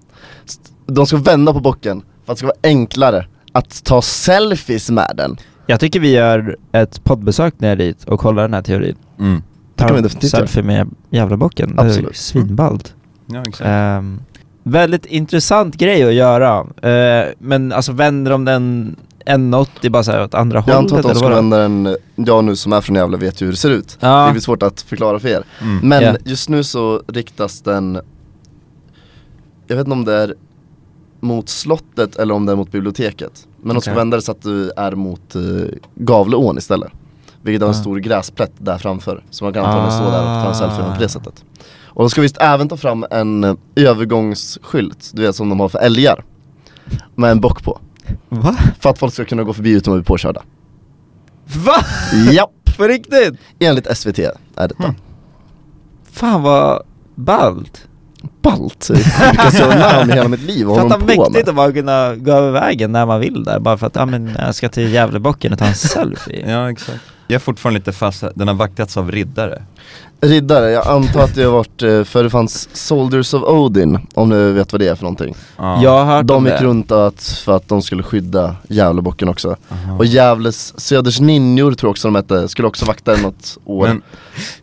[0.87, 5.13] De ska vända på bocken för att det ska vara enklare att ta selfies med
[5.17, 5.37] den.
[5.67, 8.97] Jag tycker vi gör ett poddbesök ner dit och kollar den här teorin.
[9.19, 9.43] Mm.
[9.77, 11.77] kan Ta vi en selfie med Gävlebocken.
[11.77, 12.17] Det är Absolut.
[12.17, 12.95] svinballt.
[13.27, 13.69] Ja, exakt.
[13.69, 14.21] Ehm,
[14.63, 16.67] väldigt intressant grej att göra.
[16.91, 18.97] Eh, men alltså vänder de den
[19.29, 20.79] 1,80 bara såhär åt andra Jag hållet?
[20.79, 21.35] antar att de eller ska vadå?
[21.37, 23.97] vända den, jag nu som är från Gävle vet ju hur det ser ut.
[24.01, 24.27] Ja.
[24.27, 25.45] Det blir svårt att förklara för er.
[25.63, 25.79] Mm.
[25.89, 26.17] Men Ja.
[26.25, 28.01] just nu så riktas den
[29.67, 30.35] Jag vet inte om det är
[31.21, 34.43] mot slottet eller om det är mot biblioteket Men de ska vända det så att
[34.43, 35.65] du är mot uh,
[35.95, 36.93] Gavleån istället
[37.43, 37.79] Vilket har en Ah.
[37.81, 40.95] stor gräsplätt där framför Så man kan antagligen stå där och ta en selfie Ah.
[40.95, 41.45] på det sättet
[41.85, 45.69] Och de ska visst även ta fram en eh, övergångsskylt Du vet som de har
[45.69, 46.25] för älgar
[47.15, 47.79] Med en bock på
[48.29, 48.57] Va?
[48.81, 50.43] För att folk ska kunna gå förbi utan att bli påkörda
[51.45, 51.85] Va?
[52.33, 52.51] Japp!
[52.77, 53.35] På riktigt?
[53.59, 54.95] Enligt SVT är detta Mm.
[56.13, 56.83] Fan vad
[57.15, 57.89] ballt.
[58.43, 58.91] Ballt!
[58.91, 62.93] Jag om i hela mitt liv, vad Fatta mäktigt att bara kunna gå över vägen
[62.93, 65.65] när man vill där bara för att, ja men jag ska till Gävlebocken och ta
[65.65, 66.51] en selfie.
[66.51, 67.01] Ja, exakt.
[67.27, 69.63] Jag är fortfarande lite fast, den har vaktats av riddare.
[70.21, 74.29] Riddare, jag antar att det har varit, eh, för det fanns Soldiers of Odin, om
[74.29, 75.83] du vet vad det är för någonting Ja.
[75.83, 76.65] Jag har hört De om gick det.
[76.65, 79.97] runt att, för att de skulle skydda Gävlebocken också Aha.
[79.99, 83.87] Och Gävles Söders ninjor tror jag också de hette, skulle också vakta den något år
[83.89, 84.03] Men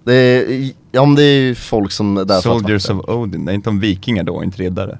[0.03, 3.51] det är, Ja men det är ju folk som är där Soldiers of Odin, det
[3.51, 4.97] är inte om vikingar då, inte riddare?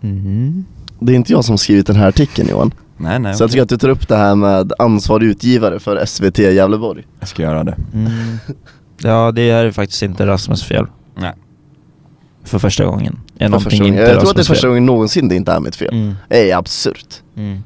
[0.00, 0.64] Mhm.
[1.00, 3.34] Det är inte jag som skrivit den här artikeln Johan Nej, nej.
[3.34, 7.04] Så jag tycker att du tar upp det här med ansvarig utgivare för SVT Gävleborg
[7.20, 7.76] Jag ska göra det.
[7.94, 8.10] Mm.
[9.02, 10.86] Ja, det är faktiskt inte Rasmus fel.
[11.14, 11.32] Nej.
[12.44, 13.20] För första gången.
[13.38, 13.94] Är För första gången.
[13.94, 14.68] inte Jag tror att det är första fel.
[14.70, 16.14] gången någonsin det inte är mitt fel Mm.
[16.28, 17.62] Det är absurt Mm.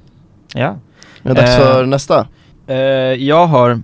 [0.54, 0.76] Ja.
[1.22, 1.58] Det är dags Eh.
[1.58, 2.26] för nästa
[2.66, 2.76] Eh,
[3.24, 3.82] jag har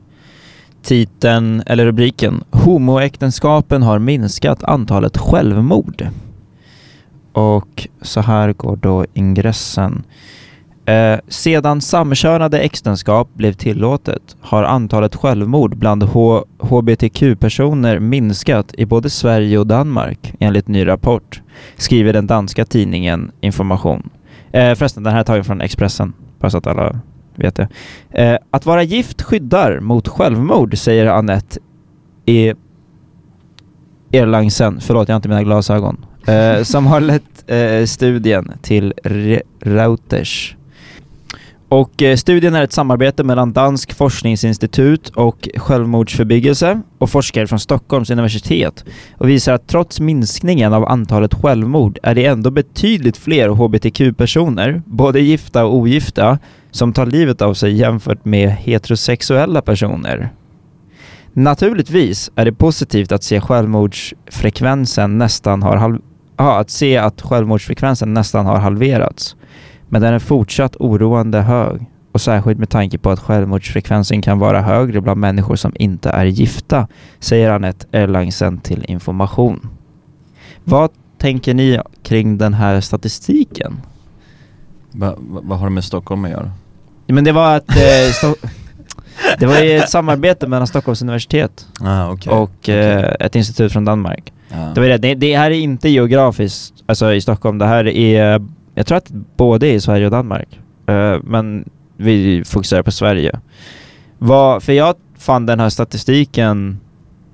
[0.83, 6.09] titeln, eller rubriken, Homoäktenskapen har minskat antalet självmord.
[7.33, 10.05] Och så här går då ingressen.
[10.87, 19.11] Eh, sedan samkönade äktenskap blev tillåtet har antalet självmord bland H- HBTQ-personer minskat i både
[19.11, 21.43] Sverige och Danmark enligt ny rapport,
[21.77, 24.11] skriver den danska tidningen Information.
[24.53, 27.01] Eh, förresten, den här är tagen från Expressen, bara så att alla
[27.37, 27.69] vet det.
[28.11, 31.61] Eh, att vara gift skyddar mot självmord, säger Annette
[32.27, 32.55] e
[34.13, 39.43] Erlangsen, förlåt jag har inte mina glasögon, eh, som har lett eh, studien till Re-
[39.61, 40.57] Reuters.
[41.69, 48.11] Och eh, studien är ett samarbete mellan Dansk forskningsinstitut och självmordsförbyggelse och forskare från Stockholms
[48.11, 48.85] universitet
[49.19, 55.21] och visar att trots minskningen av antalet självmord är det ändå betydligt fler hbtq-personer, både
[55.21, 56.39] gifta och ogifta,
[56.71, 60.31] som tar livet av sig jämfört med heterosexuella personer.
[61.33, 65.99] Naturligtvis är det positivt att se självmordsfrekvensen nästan har halv...
[66.37, 69.37] ja, att se att självmordsfrekvensen nästan har halverats.
[69.89, 71.81] Men den är fortsatt oroande hög
[72.13, 76.25] och särskilt med tanke på att självmordsfrekvensen kan vara högre bland människor som inte är
[76.25, 79.69] gifta, säger Anette Erlangsen till Information.
[80.65, 83.81] Vad tänker ni kring den här statistiken?
[84.93, 86.51] Va, va, vad har det med Stockholm att göra?
[87.07, 88.33] Men det var att eh,
[89.39, 92.33] det var ju ett samarbete mellan Stockholms universitet Ah, okej.
[92.33, 94.33] och eh, ett institut från Danmark.
[94.49, 94.57] Ja.
[94.75, 94.99] Det, var det.
[94.99, 97.59] Det, det här är inte geografiskt, alltså i Stockholm.
[97.59, 100.61] Det här är, jag tror att både är i Sverige och Danmark.
[100.87, 103.41] Eh, men vi fokuserar på Sverige.
[104.19, 106.79] Vad, för jag fann den här statistiken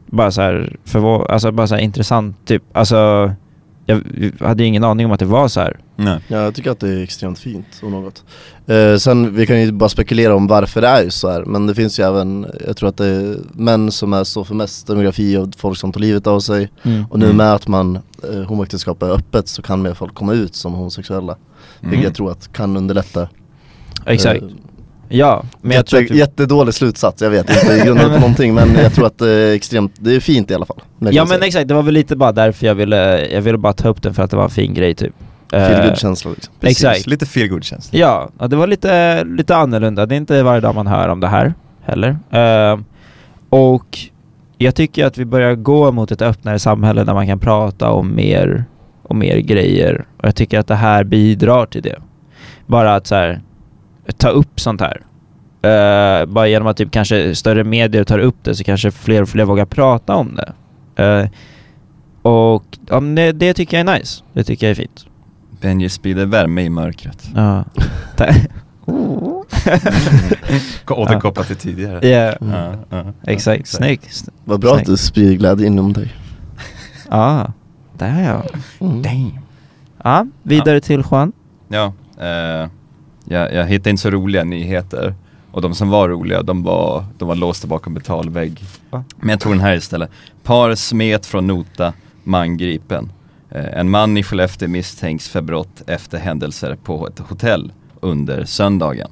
[0.07, 2.63] bara så här, förvå- alltså bara så här intressant typ.
[2.73, 3.33] Alltså,
[3.91, 5.79] jag hade ju ingen aning om att det var så här.
[5.97, 6.19] Nej.
[6.29, 8.25] Ja, jag tycker att det är extremt fint och något.
[8.67, 11.45] Eh, sen, vi kan ju bara spekulera om varför det är så här.
[11.45, 14.55] Men det finns ju även, jag tror att det är män som är står för
[14.55, 16.69] mest demografi och folk som tar livet av sig.
[17.11, 17.37] Och nu Mm.
[17.37, 17.99] med att man,
[18.33, 21.37] eh, homoäktenskap är öppet så kan mer folk komma ut som homosexuella.
[21.81, 22.05] Vilket Mm.
[22.05, 23.29] jag tror att kan underlätta.
[24.07, 24.43] Exakt.
[24.43, 24.49] Eh,
[25.13, 26.11] Ja, men jag jätte, tror att...
[26.11, 29.93] Jättedålig slutsats, jag vet inte grundat på någonting men jag tror att det är extremt,
[29.99, 30.81] det är fint i alla fall.
[30.99, 31.47] Ja jag men säga.
[31.47, 34.15] exakt, det var väl lite bara därför jag ville, jag ville bara ta upp den
[34.15, 35.15] för att det var en fin grej typ.
[35.53, 36.55] Eh, good känsla liksom.
[36.61, 37.07] Precis, Exakt.
[37.07, 37.99] Lite feelgood känsla.
[37.99, 40.07] Ja, det var lite, lite annorlunda.
[40.07, 42.19] Det är inte varje dag man hör om det här heller.
[42.31, 42.79] Eh,
[43.49, 43.99] och
[44.59, 48.15] jag tycker att vi börjar gå mot ett öppnare samhälle där man kan prata om
[48.17, 48.65] mer
[49.03, 50.05] och mer grejer.
[50.17, 51.97] Och jag tycker att det här bidrar till det.
[52.67, 53.41] Bara att så här,
[54.19, 55.03] ta upp sånt här.
[55.63, 59.29] Eh, bara genom att typ kanske större medier tar upp det så kanske fler och
[59.29, 60.53] fler vågar prata om det.
[61.05, 61.29] Eh,
[62.23, 64.23] och men det, det tycker jag är nice.
[64.33, 65.07] Det tycker jag är fint.
[65.61, 67.29] Benji sprider värme i mörkret.
[67.35, 67.65] Ja.
[68.17, 68.27] Ta-
[70.95, 72.09] Återkopplat till tidigare.
[72.09, 72.55] Ja, Mm.
[72.55, 73.69] Ja, ja, ja, exakt.
[73.69, 74.29] Snyggt.
[74.45, 74.89] Vad bra Snyggt.
[74.89, 76.15] att du sprider glädje inom dig.
[77.11, 77.53] Ja,
[77.99, 78.43] där ja.
[78.87, 79.03] Mm.
[79.03, 79.39] Damn.
[80.05, 81.33] Ja, vidare till Juan.
[81.69, 82.69] Ja, eh,
[83.31, 85.15] jag, jag hittade inte så roliga nyheter.
[85.53, 88.65] Och de som var roliga, de var, de var låsta bakom betalvägg.
[88.91, 89.05] Va?
[89.21, 90.11] Men jag tog den här istället.
[90.43, 91.93] Par smet från nota,
[92.25, 93.13] man gripen.
[93.51, 99.11] Eh, en man i Skellefteå misstänks för brott efter händelser på ett hotell under söndagen.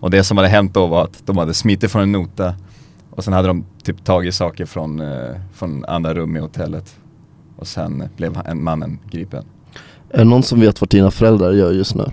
[0.00, 2.54] Och det som hade hänt då var att de hade smitit från en nota
[3.10, 6.96] och sen hade de typ tagit saker från, eh, från andra rum i hotellet.
[7.56, 9.44] Och sen blev han- en mannen gripen.
[10.10, 12.04] Är det någon som vet vad dina föräldrar gör just nu?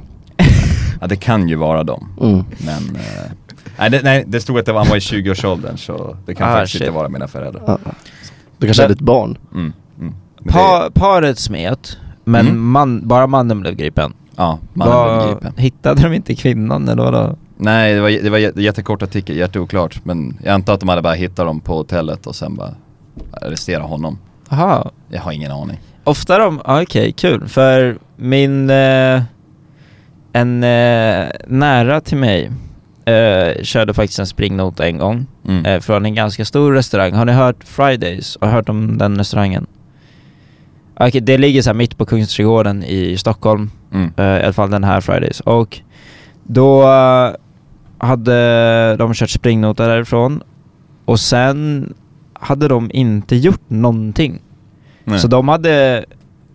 [0.99, 2.09] Ja det kan ju vara dem.
[2.21, 2.43] Mm.
[2.65, 3.31] Men eh,
[3.79, 6.49] nej, det, nej, det stod att det var, han var i 20-årsåldern så det kan
[6.49, 6.81] Ah, faktiskt shit.
[6.81, 7.63] inte vara mina föräldrar.
[7.67, 7.77] Ja.
[8.57, 9.37] Det kanske är Men- ditt barn?
[9.53, 10.13] Mm, mm.
[10.49, 12.69] Pa, det, paret smet, men Mm.
[12.71, 14.13] man, bara mannen blev gripen.
[14.35, 15.53] ja, mannen Vad- blev gripen.
[15.57, 17.35] Hittade de inte kvinnan eller vadå?
[17.57, 20.05] Nej, det var, det var jä- jättekort artikel, jätteoklart.
[20.05, 22.73] Men jag antar att de hade bara hittat dem på hotellet och sen bara
[23.41, 24.17] arrestera honom.
[24.49, 24.91] Aha.
[25.09, 25.79] Jag har ingen aning.
[26.03, 27.47] Ofta de, ah, okej kul.
[27.47, 29.21] För min, eh,
[30.33, 32.51] en eh, nära till mig
[33.05, 35.25] eh, körde faktiskt en springnota en gång.
[35.47, 35.65] Mm.
[35.65, 37.13] eh, från en ganska stor restaurang.
[37.13, 38.37] Har ni hört Fridays?
[38.41, 39.67] Har hört om den restaurangen?
[40.99, 43.71] Okej, det ligger så här mitt på Kungsträdgården i Stockholm.
[43.93, 44.11] Mm.
[44.17, 45.39] eh, I alla fall den här Fridays.
[45.39, 45.79] Och
[46.43, 47.31] då eh,
[47.97, 50.43] hade de kört springnota därifrån.
[51.05, 51.93] Och sen
[52.33, 54.41] hade de inte gjort någonting.
[55.03, 55.19] Nej.
[55.19, 56.05] Så de hade,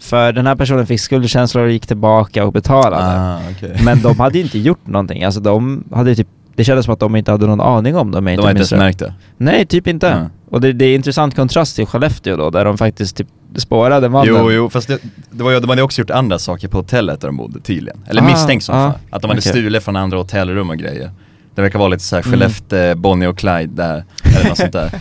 [0.04, 3.20] för den här personen fick skuldkänslor och gick tillbaka och betalade.
[3.20, 3.80] Ah, okej.
[3.84, 5.24] Men de hade inte gjort någonting.
[5.24, 8.24] Alltså de hade typ, det kändes som att de inte hade någon aning om dem.
[8.24, 9.14] De har inte ens märkt det.
[9.36, 10.08] Nej, typ inte.
[10.08, 10.26] Mm.
[10.50, 14.34] Och det, det är intressant kontrast till Skellefteå då, där de faktiskt typ spårade mannen.
[14.38, 14.98] Jo, jo, fast det,
[15.30, 17.98] det var ju, de hade också gjort andra saker på hotellet där de bodde tydligen.
[18.06, 19.00] Eller Ah, misstänks som ah, fan.
[19.10, 19.52] Att de hade okej.
[19.52, 21.10] stulit från andra hotellrum och grejer.
[21.54, 22.32] Det verkar vara lite såhär Mm.
[22.40, 24.86] Skellefteå, Bonnie och Clyde där, eller något sånt där.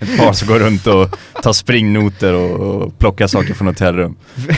[0.00, 4.16] Ett par som går runt och tar springnoter och, och plockar saker från hotellrum.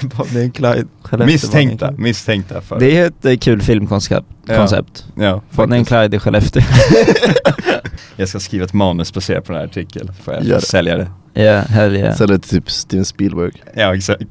[0.00, 0.84] Bonnie and Clyde.
[1.02, 2.78] Skellefteå, Misstänkta, Bonnie misstänkta för.
[2.80, 4.26] Det är ett eh, kul filmkoncept.
[4.46, 4.56] Ja.
[4.56, 5.04] Koncept.
[5.16, 5.88] Ja, Bonnie faktiskt.
[5.88, 6.62] Clyde i Skellefteå.
[8.16, 11.10] Jag ska skriva ett manus baserat på den här artikeln, får jag Gör sälja det.
[11.42, 12.20] Ja, hell yeah.
[12.22, 13.52] Är det typ Steven Spielberg.
[13.74, 14.22] Ja, exakt.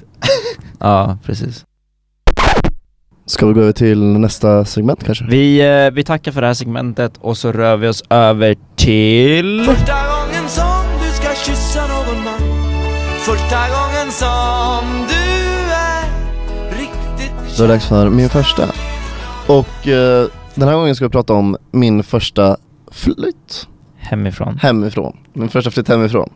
[0.80, 1.66] Ja, precis.
[3.26, 5.26] Ska vi gå över till nästa segment kanske?
[5.26, 9.64] Vi, eh, vi tackar för det här segmentet och så rör vi oss över till...
[9.66, 12.40] Första gången som du ska kyssa någon man
[13.20, 16.06] Första gången som du är
[16.80, 18.64] riktigt Då är det dags för min första.
[19.48, 22.58] Och eh, den här gången ska vi prata om min första
[22.92, 23.68] flytt
[23.98, 24.58] Hemifrån.
[24.62, 25.18] hemifrån.
[25.34, 26.30] Min första flytt hemifrån.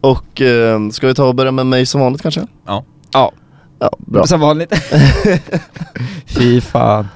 [0.00, 2.46] Och eh, ska vi ta och börja med mig som vanligt kanske?
[2.66, 2.84] Ja.
[3.12, 3.32] Ja,
[3.82, 4.26] Ja, bra.
[4.26, 4.72] som vanligt.
[6.26, 7.08] Fy fan.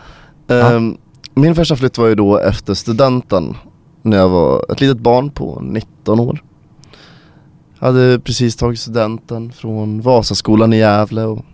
[0.49, 0.97] Ehm,
[1.35, 3.57] Min första flytt var ju då efter studenten
[4.03, 6.43] när jag var ett litet barn på 19 år.
[7.79, 11.45] Hade precis tagit studenten från Vasaskolan i Gävle och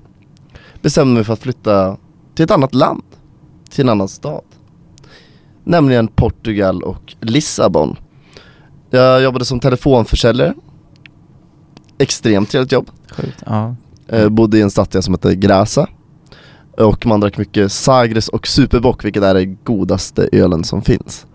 [0.82, 1.96] bestämde mig för att flytta
[2.34, 3.02] till ett annat land,
[3.70, 4.42] till en annan stad.
[5.64, 7.96] Nämligen Portugal och Lissabon.
[8.90, 10.54] Jag jobbade som telefonförsäljare.
[11.98, 12.90] Extremt trevligt jobb.
[13.10, 13.42] Sjukt.
[13.46, 13.74] Ja.
[14.08, 15.86] Eh, bodde i en stadsdel som heter Grasa
[16.78, 21.26] Och man drack mycket Sagres och Superbock vilket är den godaste ölen som finns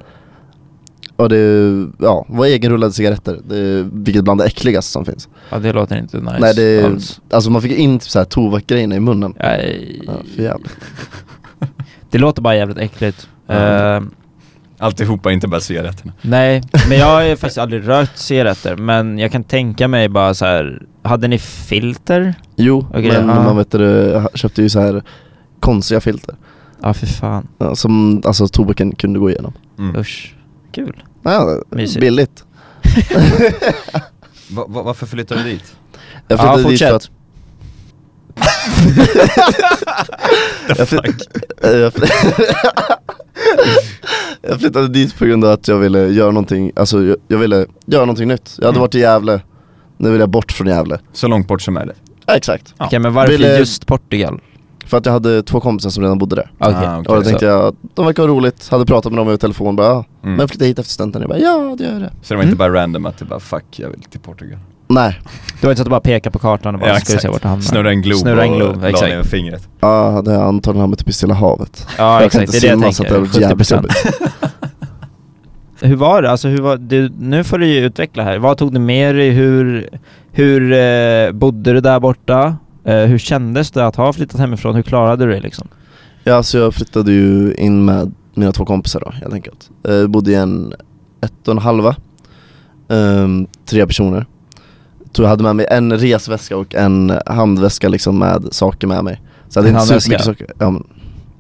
[1.15, 5.29] Och det ja, var egenrullade cigaretter, det, vilket bland det äckligaste som finns.
[5.49, 7.21] Ja det låter inte nice Nej det, alls.
[7.29, 9.33] alltså man fick in typ såhär tobaksgrejerna i munnen.
[9.39, 10.01] Nej.
[10.07, 10.77] Ja, för jävligt.
[12.09, 13.29] Det låter bara jävligt äckligt.
[13.47, 13.95] Ja.
[13.95, 14.01] Eh,
[14.79, 16.13] Alltihopa, inte bara cigaretterna.
[16.21, 20.33] nej, men jag har ju faktiskt aldrig rökt cigaretter men jag kan tänka mig bara
[20.33, 20.81] så här.
[21.03, 22.33] hade ni filter?
[22.55, 23.43] Jo, Okej, men ja.
[23.43, 25.03] man vet det, köpte ju så här
[25.59, 26.35] konstiga filter.
[26.81, 29.53] Ja för fan, Ja, som alltså tobaken kunde gå igenom.
[29.79, 29.95] Mm.
[29.95, 30.35] usch.
[30.71, 31.03] Kul.
[31.23, 31.99] Ja, Mysigt.
[32.01, 32.43] billigt.
[34.51, 35.75] Va, va, varför flyttade du dit?
[36.27, 37.09] Jag Ja, flyttade dit för att
[40.67, 40.99] jag, fly-
[41.63, 42.07] Eh, jag, fly-
[44.41, 47.65] jag flyttade dit på grund av att jag ville göra någonting, alltså jag, jag ville
[47.85, 48.53] göra någonting nytt.
[48.57, 48.81] Jag hade Mm.
[48.81, 49.41] varit i Gävle,
[49.97, 50.99] nu vill jag bort från Gävle.
[51.13, 51.97] Så långt bort som möjligt.
[52.25, 52.73] Ja, exakt.
[52.77, 52.85] Ja.
[52.85, 54.39] Okej men varför Ville- just Portugal?
[54.85, 56.51] För att jag hade två kompisar som redan bodde där.
[56.59, 56.75] Okej.
[56.75, 57.09] Ah, okej.
[57.09, 57.45] och då tänkte så.
[57.45, 60.35] jag, de verkar ha roligt, hade pratat med dem över telefon bara ja, Mm.
[60.35, 61.21] men flytta hit efter studenten.
[61.21, 62.11] Jag bara ja, det gör det.
[62.21, 62.57] Så det var inte Mm.
[62.57, 64.59] bara random att du bara fuck, jag vill till Portugal.
[64.87, 65.19] Nej,
[65.61, 67.27] Det var inte så att du bara pekade på kartan och bara ska vi se
[67.29, 67.63] vart det hamnar?
[67.63, 69.09] Snurra en glob Snurra en och glob, la exakt.
[69.11, 69.67] ner fingret.
[69.79, 71.87] ja, hade jag antagligen hamnat typ i Stilla havet.
[71.97, 73.41] Ja jag exakt, inte det är det jag det tänker.
[73.41, 73.75] jävligt 70%.
[73.75, 73.93] jobbigt.
[75.81, 76.31] Hur var det?
[76.31, 78.37] Alltså hur var du, nu får du ju utveckla här.
[78.37, 79.29] Vad tog du med dig?
[79.29, 79.89] Hur,
[80.31, 82.55] hur eh, bodde du där borta?
[82.83, 84.75] Eh, hur kändes det att ha flyttat hemifrån?
[84.75, 85.67] Hur klarade du det liksom?
[86.23, 89.69] Ja, alltså jag flyttade ju in med mina två kompisar då helt enkelt.
[89.83, 90.73] Jag bodde i en
[91.21, 91.95] ett och en halva,
[92.89, 94.25] Ehm, tre personer.
[95.11, 99.21] Så jag hade med mig en resväska och en handväska liksom med saker med mig.
[99.49, 100.47] Så jag hade En inte supermycket saker.
[100.59, 100.83] Ja, men,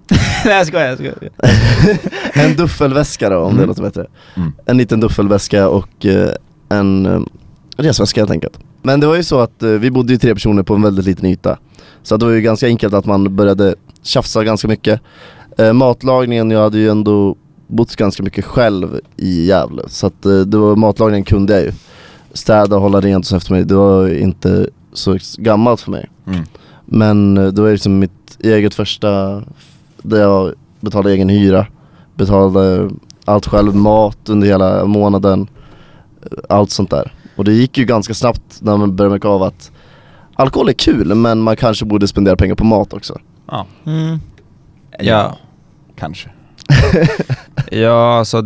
[0.45, 1.13] Nej jag skojar, jag skojar.
[2.33, 3.67] en duffelväska då om det Mm.
[3.67, 4.05] låter bättre.
[4.35, 4.51] Mm.
[4.65, 6.29] En liten duffelväska och eh,
[6.69, 7.19] en eh,
[7.77, 8.59] resväska helt enkelt.
[8.81, 11.05] Men det var ju så att eh, vi bodde ju tre personer på en väldigt
[11.05, 11.57] liten yta.
[12.03, 15.01] Så det var ju ganska enkelt att man började tjafsa ganska mycket.
[15.57, 17.35] Eh, matlagningen, jag hade ju ändå
[17.67, 19.83] bott ganska mycket själv i Gävle.
[19.87, 21.71] Så att eh, det var, matlagningen kunde jag ju.
[22.37, 25.91] Städa och hålla rent och så efter mig, det var ju inte så gammalt för
[25.91, 26.09] mig.
[26.27, 26.43] Mm.
[26.85, 29.41] Men eh, det var ju liksom mitt eget första,
[30.01, 31.67] där jag betalade egen hyra,
[32.15, 32.89] betalade
[33.25, 35.47] allt själv, mat under hela månaden,
[36.21, 37.13] eh, allt sånt där.
[37.35, 39.71] Och det gick ju ganska snabbt när man började märka av att
[40.35, 43.19] alkohol är kul men man kanske borde spendera pengar på mat också.
[43.47, 43.65] Ja.
[43.85, 44.19] Mm.
[44.99, 45.37] Ja.
[45.95, 46.29] Kanske.
[47.71, 48.43] Ja alltså,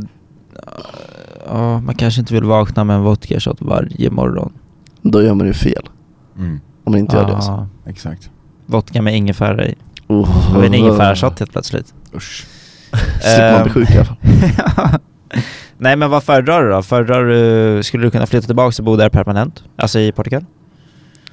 [1.47, 4.53] ja, man kanske inte vill vakna med en vodka shot varje morgon.
[5.01, 5.89] Då gör man ju fel
[6.37, 6.59] Mm.
[6.83, 7.51] om man inte gör det alltså.
[7.51, 8.29] Ja, Exakt.
[8.65, 9.75] Vodka med ingefära i.
[10.07, 10.59] Oh.
[10.59, 11.93] Vi en ingefärashot helt plötsligt?
[12.15, 12.45] Usch.
[13.21, 14.99] Slipper man bli sjuk i alla fall.
[15.77, 16.81] Nej men vad föredrar du då?
[16.81, 19.63] Föredrar du, skulle du kunna flytta tillbaka och bo där permanent?
[19.75, 20.45] Alltså i Portugal?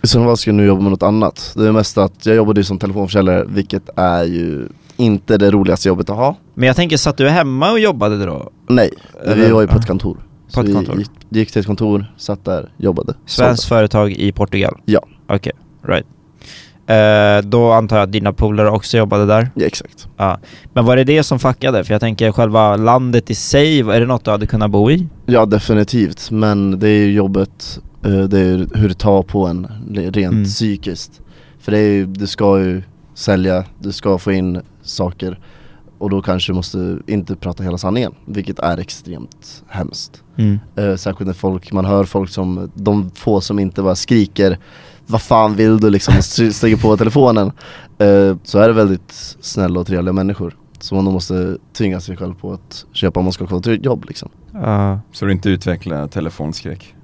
[0.02, 1.52] I så fall ska jag nu jobba med något annat.
[1.56, 4.68] Det är mest att jag jobbade ju som telefonförsäljare vilket är ju
[4.98, 6.36] inte det roligaste jobbet att ha.
[6.54, 8.50] Men jag tänker, satt du hemma och jobbade då?
[8.68, 8.90] Nej,
[9.24, 10.18] vi Eller- var ju på ett kontor.
[10.54, 10.98] På ett vi kontor.
[10.98, 13.14] Gick, gick till ett kontor, satt där, jobbade.
[13.26, 13.78] Svenskt sålde.
[13.80, 14.74] företag i Portugal?
[14.84, 15.00] Ja.
[15.28, 16.06] Okej, right.
[16.86, 19.50] Eh, då antar jag att dina polare också jobbade där?
[19.54, 20.08] Ja exakt.
[20.16, 20.38] Ja.
[20.72, 21.84] Men var det det som fuckade?
[21.84, 25.08] För jag tänker själva landet i sig, är det något du hade kunnat bo i?
[25.26, 29.66] Ja definitivt, men det är ju jobbet, eh, det är hur det tar på en
[29.94, 30.44] rent Mm.
[30.44, 31.20] psykiskt.
[31.60, 32.82] För det är ju, du ska ju
[33.18, 35.38] sälja, du ska få in saker
[35.98, 40.22] och då kanske du måste inte prata hela sanningen, vilket är extremt hemskt.
[40.36, 40.58] Mm.
[40.76, 44.58] Eh, särskilt när folk, man hör folk som, de få som inte bara skriker
[45.06, 47.52] Vad fan vill du liksom, och stänger på telefonen
[47.98, 52.16] eh, Så är det väldigt snälla och trevliga människor Så man då måste tvinga sig
[52.16, 55.00] själv på att köpa om man ska få ett jobb liksom Ja.
[55.12, 56.94] Så du inte utvecklar telefonskräck?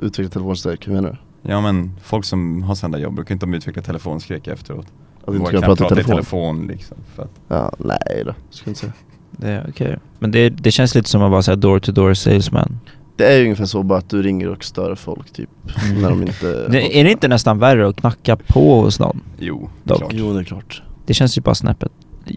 [0.00, 1.50] Utveckla telefonstärk, hur menar du?
[1.50, 4.86] Ja men folk som har sådana jobb brukar inte de utveckla telefonskräck efteråt?
[5.26, 6.10] Att inte kan prata i telefon?
[6.10, 8.92] telefon liksom för att, Ja, nej då, ska jag inte säga
[9.30, 9.98] Det är okej.
[10.18, 12.78] Men det, det känns lite som att vara såhär door to door salesman.
[13.16, 15.48] Det är ju ungefär så bara att du ringer och stör folk typ
[15.86, 16.02] Mm.
[16.02, 19.20] När de inte Det, är det inte nästan värre att knacka på hos någon?
[19.38, 19.98] jo, Dock.
[19.98, 20.12] klart.
[20.14, 21.92] Jo det är klart Det känns ju bara snäppet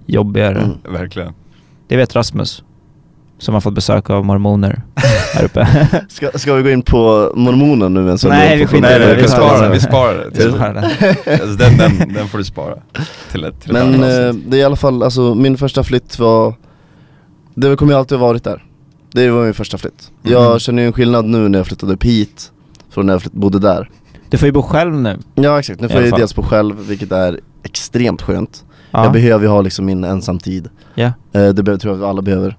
[0.05, 0.59] jobbigare.
[0.59, 0.77] Mm.
[0.93, 1.33] Verkligen.
[1.87, 2.63] Det vet Rasmus.
[3.45, 4.81] Som har fått besök av mormoner
[5.33, 5.67] här uppe.
[6.09, 9.21] ska, ska vi gå in på mormonen nu en Nej, vi skiter i det.
[9.21, 9.67] Vi sparar det.
[9.67, 10.29] det, vi sparar det.
[10.29, 10.83] Vi Till, sparar den.
[11.41, 12.75] alltså, den, den, den får du spara
[13.31, 16.53] till ett, till Men eh, det är i alla fall, alltså min första flytt var
[17.55, 18.63] Det kommer ju alltid ha varit där
[19.11, 20.31] Det var min första flytt Mhm.
[20.33, 22.51] Jag känner ju en skillnad nu när jag flyttade upp hit
[22.89, 23.89] Från när jag flytt, bodde där
[24.29, 25.17] Du får ju bo själv nu.
[25.35, 26.19] Ja exakt, nu får jag fall.
[26.19, 29.03] dels bo själv vilket är extremt skönt Ja.
[29.03, 31.11] Jag behöver ju ha liksom min ensamtid ja.
[31.33, 32.57] eh, Det be- tror jag alla behöver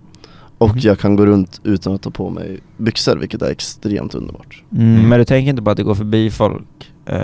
[0.58, 0.78] Och Mhm.
[0.78, 4.94] jag kan gå runt utan att ta på mig byxor vilket är extremt underbart Mm,
[4.94, 5.08] Mm.
[5.08, 6.92] Men du tänker inte på att det går förbi folk?
[7.06, 7.16] Eh,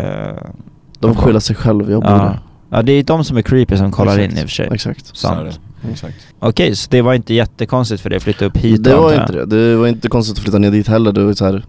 [0.98, 2.34] De får skylla sig själv, jag bor ja.
[2.70, 4.32] ja, det är de som är creepy som kollar Exakt.
[4.32, 4.68] in i och för sig.
[4.72, 5.60] Exakt Sant.
[5.90, 6.16] Exakt.
[6.38, 9.32] Okej, så det var inte jättekonstigt för dig att flytta upp hit Det var inte
[9.32, 9.46] det.
[9.46, 11.12] Det var inte konstigt att flytta ner dit heller.
[11.12, 11.64] Det var så här,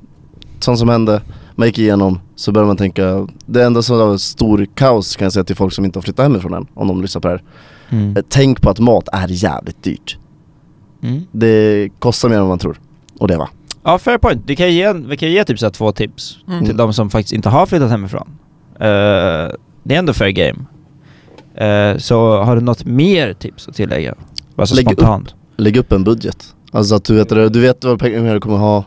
[0.60, 1.22] sånt som hände,
[1.56, 5.34] man gick igenom, så började man tänka, det enda som var stor kaos kan jag
[5.34, 7.44] säga till folk som inte har flyttat hemifrån än, om de lyssnar på det här.
[7.90, 8.24] Mm.
[8.30, 10.18] Tänk på att mat är jävligt dyrt.
[11.04, 11.22] Mm.
[11.32, 12.80] Det kostar mer än man tror.
[13.20, 13.50] Och det va.
[13.84, 14.42] Ja, fair point.
[14.48, 16.66] Det kan ge, vi kan ge typ så här två tips Mm.
[16.66, 18.28] till de som faktiskt inte har flyttat hemifrån.
[18.76, 19.50] Eh,
[19.84, 20.60] det är ändå fair game.
[21.56, 24.16] Eh, så har du något mer tips att tillägga?
[24.56, 24.92] Bara så Lägg upp.
[24.94, 25.36] spontant.
[25.58, 26.54] Lägg upp en budget.
[26.72, 28.84] Alltså att du vet, du vet vad pengar du kommer ha.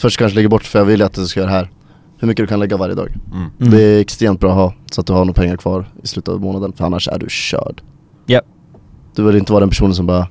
[0.00, 1.70] Först kanske lägga bort för jag vill ju att du ska göra det här.
[2.18, 3.08] Hur mycket du kan lägga varje dag.
[3.32, 3.46] Mm.
[3.60, 3.70] Mm.
[3.70, 6.34] Det är extremt bra att ha så att du har några pengar kvar i slutet
[6.34, 7.82] av månaden för annars är du körd.
[8.26, 8.40] Ja.
[9.14, 10.28] Du vill inte vara den personen som bara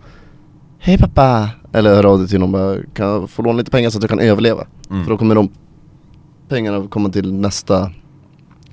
[0.85, 1.49] Hej pappa!
[1.73, 4.03] Eller hör av dig till någon bara Kan jag få låna lite pengar så att
[4.03, 4.67] jag kan överleva?
[4.89, 5.03] Mm.
[5.03, 5.49] För då kommer de
[6.49, 7.91] pengarna komma till nästa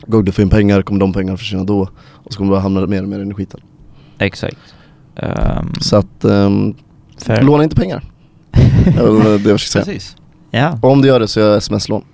[0.06, 2.60] gång du får in pengar kommer de pengarna försvinna då Och så kommer du bara
[2.60, 3.60] hamna mer och mer i skiten
[4.18, 4.74] Exakt.
[5.16, 6.24] Ehm, Så att,
[7.18, 7.42] fair.
[7.42, 8.04] låna inte pengar
[8.84, 10.16] Det väl det jag ska säga Precis.
[10.50, 10.78] Ja.
[10.82, 12.04] Och om du gör det så gör jag sms-lån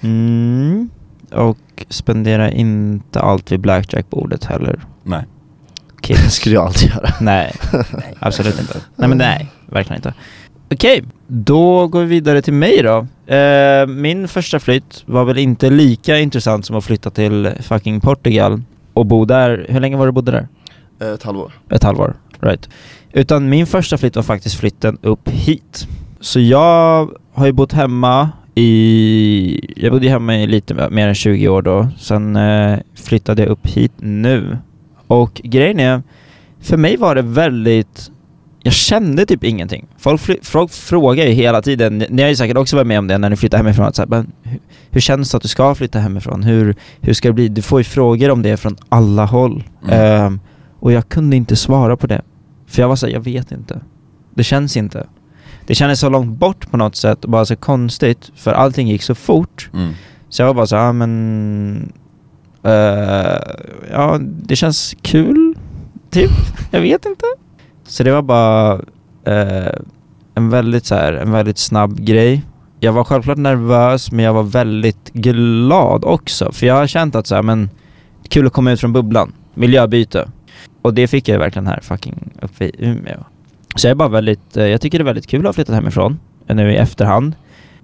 [0.00, 0.90] Mm.
[1.32, 1.58] Och
[1.88, 4.84] spendera inte allt vid blackjack-bordet heller.
[5.02, 5.24] Nej.
[6.00, 6.34] Det Kids.
[6.34, 7.54] skulle jag aldrig göra Nej,
[8.18, 8.78] absolut inte.
[8.96, 10.14] Nej men nej, verkligen inte.
[10.72, 13.06] Okej, då går vi vidare till mig då.
[13.34, 18.62] Eh, min första flytt var väl inte lika intressant som att flytta till fucking Portugal
[18.92, 19.66] och bo där.
[19.68, 20.48] Hur länge var du bodde där?
[21.00, 22.68] Eh, Ett halvår Ett halvår, right.
[23.12, 25.86] Utan min första flytt var faktiskt flytten upp hit.
[26.20, 29.74] Så jag har ju bott hemma i...
[29.76, 31.88] Jag bodde hemma i lite mer än 20 år då.
[31.98, 34.58] Sen eh, flyttade jag upp hit nu.
[35.10, 36.02] Och grejen är,
[36.60, 38.10] för mig var det väldigt...
[38.62, 39.86] Jag kände typ ingenting.
[39.98, 43.18] Folk, folk frågar ju hela tiden, ni har ju säkert också varit med om det
[43.18, 45.98] när ni flyttar hemifrån, att så här, hur, hur känns det att du ska flytta
[45.98, 46.42] hemifrån?
[46.42, 47.48] Hur, hur ska det bli?
[47.48, 49.64] Du får ju frågor om det från alla håll.
[49.84, 50.24] Mm.
[50.26, 50.40] Ehm,
[50.80, 52.22] och jag kunde inte svara på det.
[52.66, 53.80] För jag var såhär, jag vet inte.
[54.34, 55.06] Det känns inte.
[55.66, 59.02] Det kändes så långt bort på något sätt och bara så konstigt, för allting gick
[59.02, 59.70] så fort.
[59.74, 59.92] Mm.
[60.28, 61.92] Så jag var bara så ah, men...
[62.66, 63.40] Uh,
[63.90, 65.54] ja, det känns kul,
[66.10, 66.30] typ.
[66.70, 67.24] Jag vet inte.
[67.86, 68.74] Så det var bara
[69.28, 69.74] uh,
[70.34, 72.42] en väldigt så här, en väldigt snabb grej.
[72.80, 76.52] Jag var självklart nervös, men jag var väldigt glad också.
[76.52, 77.70] För jag har känt att så här, men
[78.28, 79.32] kul att komma ut från bubblan.
[79.54, 80.28] Miljöbyte.
[80.82, 83.24] Och det fick jag ju verkligen här fucking uppe i Umeå.
[83.76, 85.74] Så jag är bara väldigt, uh, jag tycker det är väldigt kul att ha flyttat
[85.74, 87.34] hemifrån nu i efterhand.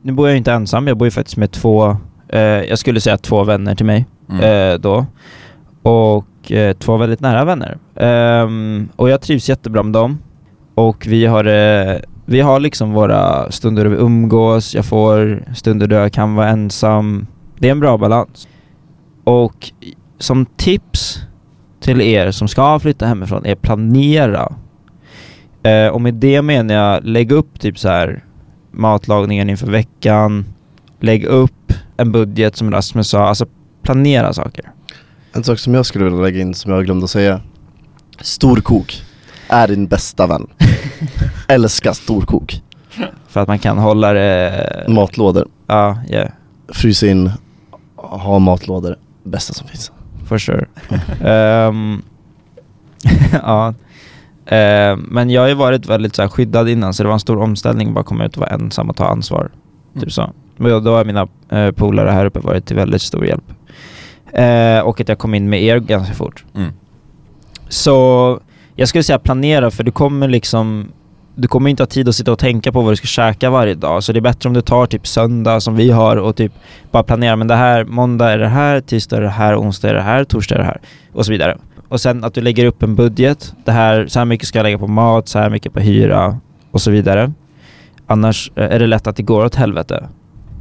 [0.02, 1.96] Nu bor jag ju inte ensam, jag bor ju faktiskt med två,
[2.68, 4.72] jag skulle säga två vänner till mig Mm.
[4.72, 5.06] eh, då.
[5.82, 7.78] Och eh, två väldigt nära vänner.
[8.44, 10.18] Um, och jag trivs jättebra med dem.
[10.74, 15.86] Och vi har, eh, vi har liksom våra stunder där vi umgås, jag får stunder
[15.86, 17.26] där jag kan vara ensam.
[17.58, 18.48] Det är en bra balans.
[19.24, 19.72] Och
[20.18, 21.18] som tips
[21.80, 24.52] till er som ska flytta hemifrån är planera.
[25.62, 28.24] Eh, och med det menar jag lägg upp typ så här
[28.70, 30.44] matlagningen inför veckan.
[31.00, 33.46] Lägg upp en budget som Rasmus sa, alltså
[33.86, 34.70] planera saker.
[35.32, 37.40] En sak som jag skulle vilja lägga in som jag glömde att säga
[38.20, 39.02] Storkok
[39.48, 40.46] är din bästa vän
[41.48, 42.62] Älska storkok
[43.28, 44.84] För att man kan hålla det...
[44.88, 46.30] Matlådor, Ja, yeah,
[46.68, 47.30] frysa in,
[47.96, 49.92] ha matlådor, bästa som finns
[50.26, 50.66] for sure.
[51.24, 52.02] Ehm,
[53.42, 53.74] ja.
[54.46, 57.20] Ehm, men jag har ju varit väldigt så här, skyddad innan så det var en
[57.20, 59.40] stor omställning bara komma ut och vara ensam och ta ansvar.
[59.40, 60.04] Mm.
[60.04, 60.32] Typ så.
[60.56, 63.44] Men då har mina eh, polare här uppe varit till väldigt stor hjälp.
[64.32, 66.44] Eh, och att jag kom in med er ganska fort.
[66.54, 66.72] Mm.
[67.68, 68.40] Så
[68.74, 70.92] jag skulle säga planera för du kommer liksom
[71.38, 73.74] du kommer inte ha tid att sitta och tänka på vad du ska käka varje
[73.74, 74.02] dag.
[74.02, 76.52] Så det är bättre om du tar typ söndag som vi har och typ
[76.90, 77.36] bara planerar.
[77.36, 80.24] Men det här, måndag är det här, tisdag är det här, onsdag är det här,
[80.24, 80.80] torsdag är det här.
[81.12, 81.58] Och så vidare.
[81.88, 83.54] Och sen att du lägger upp en budget.
[83.64, 86.40] Det här, så här mycket ska jag lägga på mat, så här mycket på hyra
[86.70, 87.32] och så vidare.
[88.06, 90.08] Annars eh, är det lätt att det går åt helvete.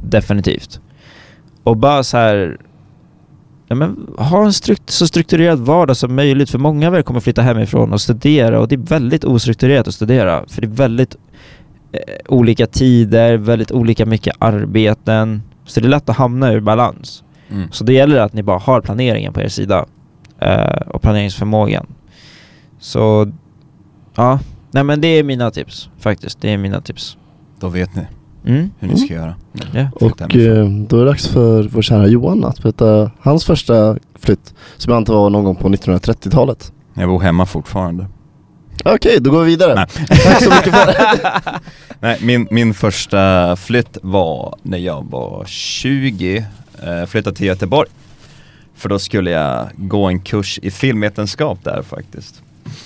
[0.02, 0.80] Definitivt.
[1.62, 2.56] Och bara så här
[3.68, 7.20] Ja, men ha en strukt- så strukturerad vardag som möjligt för många av er kommer
[7.20, 11.16] flytta hemifrån och studera och det är väldigt ostrukturerat att studera för det är väldigt
[11.92, 17.24] eh, olika tider, väldigt olika mycket arbeten så det är lätt att hamna ur balans.
[17.50, 17.72] Mm.
[17.72, 19.86] Så det gäller att ni bara har planeringen på er sida
[20.38, 21.86] eh, och planeringsförmågan.
[22.78, 23.32] Så
[24.14, 24.38] ja,
[24.70, 26.40] nej men det är mina tips faktiskt.
[26.40, 27.16] Det är mina tips.
[27.60, 28.06] Då vet ni
[28.46, 28.70] Mm.
[28.78, 29.34] hur ni ska göra.
[29.72, 29.88] Ja.
[29.94, 34.54] Och eh, då är det dags för vår kära Johan att berätta hans första flytt
[34.76, 38.06] Som jag antar var någon gång på 1930-talet Jag bor hemma fortfarande.
[38.84, 39.86] Okej, då går vi vidare Nej.
[40.24, 41.60] Tack så mycket för det
[42.00, 46.46] Nej, min, min första flytt var när jag var 20,
[46.82, 47.88] eh, flyttade till Göteborg.
[48.74, 52.42] För då skulle jag gå en kurs i filmvetenskap där faktiskt.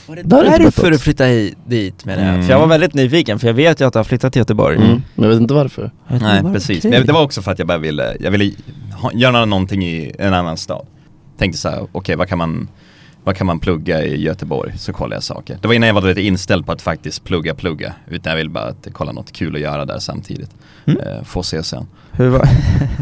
[0.07, 0.93] Var det inte därför betalt.
[0.93, 2.25] du flyttade hit, dit med det?
[2.25, 2.43] Mm.
[2.43, 4.77] För jag var väldigt nyfiken, för jag vet ju att du har flyttat till Göteborg.
[4.77, 4.89] Mm.
[4.89, 5.91] Men jag vet inte varför.
[6.07, 6.91] Jag vet Nej inte, precis, okej.
[6.91, 8.53] Men det var också för att jag bara ville, jag ville
[8.93, 10.87] ha, göra någonting i en annan stad
[11.39, 12.69] Tänkte så här, okej vad kan man
[13.25, 14.79] vad kan man plugga i Göteborg?
[14.79, 15.59] Så kollade jag saker.
[15.61, 17.95] Det var innan jag var lite inställd på att faktiskt plugga, plugga.
[18.09, 20.51] Utan jag ville bara att kolla något kul att göra där samtidigt.
[20.85, 21.01] Mm.
[21.01, 21.87] Eh, få se sen.
[22.13, 22.49] Hur var,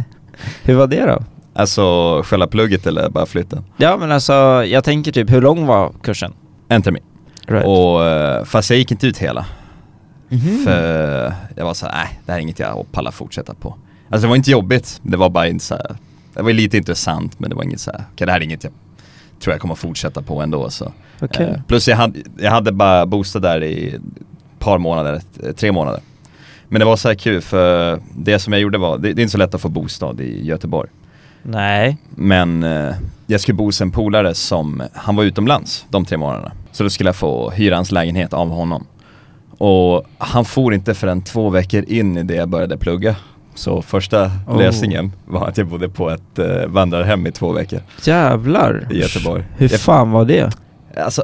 [0.63, 1.25] hur var det då?
[1.53, 3.65] Alltså själva plugget eller bara flytten?
[3.77, 4.33] Ja men alltså,
[4.67, 6.33] jag tänker typ, hur lång var kursen?
[6.69, 7.03] En termin.
[7.47, 7.67] Right.
[7.67, 9.47] Och, eh, fast jag gick inte ut hela.
[10.29, 10.65] Mhm.
[10.65, 13.77] För jag var så nej det här är inget jag pallar fortsätta på.
[14.09, 15.97] Alltså det var inte jobbigt, det var bara inte så här,
[16.35, 18.65] det var lite intressant men det var inget så här, okej det här är inget
[18.65, 18.73] jag
[19.41, 20.93] tror jag kommer fortsätta på ändå så.
[21.21, 21.47] Okej.
[21.47, 24.01] Eh, plus jag hade, jag hade bara bostad där i ett
[24.59, 26.01] par månader, eh, tre månader.
[26.69, 29.23] Men det var så här kul för det som jag gjorde var, det, det är
[29.23, 30.91] inte så lätt att få bostad i Göteborg.
[31.43, 31.97] Nej.
[32.11, 32.95] Men eh,
[33.27, 36.53] jag skulle bo hos en polare som, han var utomlands de tre månaderna.
[36.73, 38.87] Så då skulle jag få hyra hans lägenhet av honom.
[39.59, 43.17] Och han for inte förrän två veckor in i det jag började plugga.
[43.55, 44.59] Så första Oh.
[44.59, 48.87] lösningen var att jag bodde på ett eh, vandrarhem i två veckor Jävlar.
[48.91, 49.45] i Göteborg.
[49.57, 50.51] Hur jag, fan var det?
[50.97, 51.23] Alltså,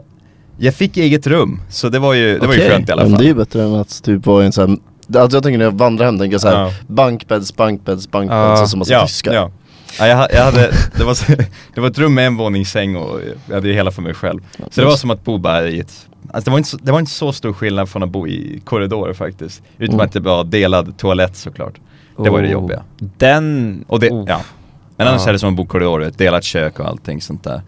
[0.58, 3.10] jag fick eget rum, så det var ju, det var ju skönt i alla Men
[3.12, 3.20] fall.
[3.20, 4.78] det är ju bättre än att typ vara i en sån här
[5.20, 6.70] Alltså jag tänker när jag vandrar hem, tänker jag såhär Ja.
[6.86, 8.62] Bankbädds, bankbädds, bankbädds Ja.
[8.62, 9.50] och så massa ja, tyskar ja.
[9.98, 11.16] Ja jag, jag hade, det var,
[11.74, 14.40] det var ett rum med en våningssäng och jag hade ju hela för mig själv.
[14.70, 16.92] Så det var som att bo bara i ett, alltså det var inte så, det
[16.92, 19.62] var inte så stor skillnad från att bo i korridor faktiskt.
[19.78, 20.06] Utom Mm.
[20.06, 21.74] att det var delad toalett såklart.
[22.24, 22.52] Det var ju det Oh.
[22.60, 22.82] jobbiga.
[22.98, 23.84] Den...
[23.88, 24.24] Och det, oh.
[24.28, 24.40] ja.
[24.96, 25.28] Men annars Ja.
[25.28, 27.62] är det som att bo i korridor, ett delat kök och allting sånt där.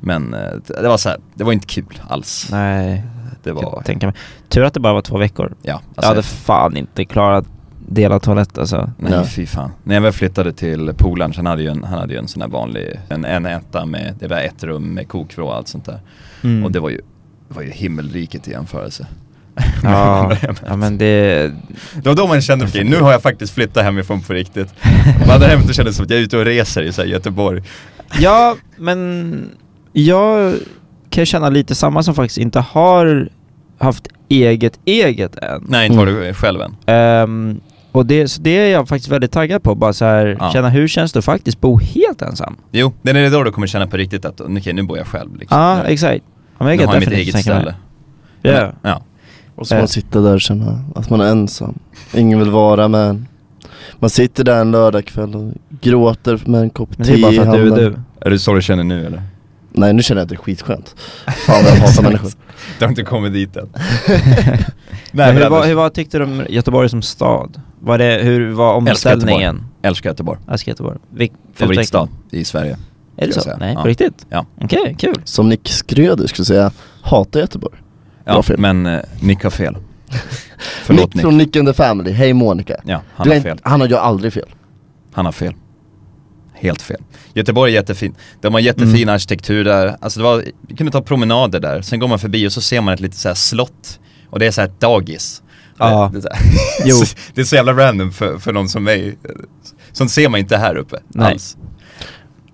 [0.00, 0.40] Men eh,
[0.82, 2.48] det var så här, det var inte kul alls.
[2.50, 3.04] Nej,
[3.42, 4.14] Det var, jag tänka mig.
[4.48, 5.54] Tur att det bara var två veckor.
[5.62, 5.72] ja.
[5.72, 7.44] jag Alltså, hade fan inte klarat
[7.88, 8.90] dela toalett alltså.
[8.98, 9.24] Nej Ja.
[9.24, 9.70] fy fan.
[9.84, 12.28] När jag väl flyttade till polaren så han hade ju en, han hade ju en
[12.28, 15.68] sån här vanlig, en, en etta med, det var ett rum med kokvrå och allt
[15.68, 16.00] sånt där.
[16.42, 16.64] Mm.
[16.64, 17.00] Och det var ju,
[17.48, 19.06] det var ju himmelriket i jämförelse.
[19.82, 20.32] Ja,
[20.66, 21.52] ja men det...
[22.02, 24.74] Det var då man kände, okej nu har jag faktiskt flyttat hemifrån på riktigt.
[25.28, 27.62] Vandrar hem kändes som att jag är ute och reser i så här, Göteborg.
[28.20, 29.50] Ja, men
[29.92, 30.54] jag
[31.10, 33.28] kan ju känna lite samma som faktiskt inte har
[33.78, 35.64] haft eget eget än.
[35.68, 36.76] Nej inte var du själv än.
[36.86, 37.60] Ehm,
[37.94, 40.50] och det, så det är jag faktiskt väldigt taggad på, bara så här, Ja.
[40.52, 42.56] känna hur känns det att faktiskt bo helt ensam?
[42.72, 45.36] Jo, det är då du kommer känna på riktigt att okej nu bor jag själv
[45.38, 45.58] liksom.
[45.58, 46.24] Ja, exakt.
[46.58, 47.74] Ja, men jag Nu har jag mitt eget ställe.
[48.42, 48.52] Ja.
[48.52, 49.02] Men- ja.
[49.56, 49.78] Och så Eh.
[49.80, 51.78] man sitter där och känner att man är ensam
[52.14, 53.28] Ingen vill vara med en
[53.98, 57.36] Man sitter där en lördagkväll och gråter med en kopp det te är bara i
[57.36, 58.26] för att du är handen du.
[58.26, 59.22] Är det så du känner nu eller?
[59.72, 60.94] Nej nu känner jag att det är skitskönt
[61.46, 62.30] Fan vad jag hatar människor
[62.78, 63.68] Du har inte kommit dit än.
[65.12, 67.60] Men hur, men var, hur var, tyckte du om Göteborg som stad?
[67.84, 69.14] Var det, hur var Älskar Göteborg.
[69.34, 69.64] omställningen?
[69.82, 70.40] Älskar Göteborg.
[70.50, 70.98] Älskar Göteborg.
[71.14, 72.76] Vil- Favoritstad i Sverige.
[73.16, 73.40] Är det så?
[73.40, 73.56] säga.
[73.60, 73.82] Nej, Ja.
[73.82, 74.26] på riktigt?
[74.28, 74.46] Ja.
[74.60, 75.20] Okej, kul.
[75.24, 76.72] Som Nick Skröder skulle säga,
[77.02, 77.78] hatar Göteborg
[78.24, 79.76] Ja, men uh, Nick har fel.
[80.58, 81.22] Förlåt Nick Nick.
[81.22, 83.58] från Nick and the Family, hej Monica Ja, han Du har fel.
[83.62, 84.48] Han har ju aldrig fel
[85.12, 85.54] Han har fel.
[86.54, 87.00] Helt fel.
[87.34, 88.16] Göteborg är jättefint.
[88.40, 89.14] De har jättefin Mm.
[89.14, 89.96] arkitektur där.
[90.00, 91.82] Alltså det var, vi kunde ta promenader där.
[91.82, 94.00] Sen går man förbi och så ser man ett litet så här slott.
[94.30, 95.42] Och det är så här ett dagis.
[95.78, 96.10] Ja.
[96.14, 99.18] Det, det, är här, det är så jävla random för, för någon som mig.
[99.92, 101.32] Sånt ser man inte här uppe Nej.
[101.32, 101.56] alls.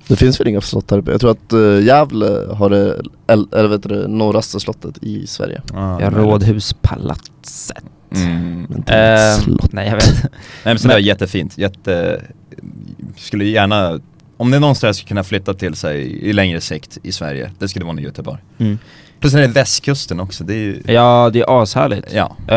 [0.09, 1.11] Det finns väl inga slott där uppe?
[1.11, 5.27] Jag tror att uh, Gävle har det, el- eller vet du, det norraste slottet i
[5.27, 6.11] Sverige Ah, Ja.
[6.11, 7.85] Rådhuspalatset.
[8.15, 8.67] Mm.
[8.69, 10.23] Men det är ett Eh, slott nej, jag vet.
[10.23, 10.31] Nej
[10.65, 12.23] men så Men- det är jättefint, jätte,
[13.17, 14.01] skulle gärna,
[14.37, 17.51] om det är någonstans jag skulle kunna flytta till sig i längre sikt i Sverige,
[17.59, 18.39] det skulle vara nog Göteborg.
[18.59, 18.79] Mm.
[19.21, 22.13] Plus är det västkusten också, det är ju, Ja, det är ashärligt.
[22.15, 22.37] ja.
[22.49, 22.57] Eh,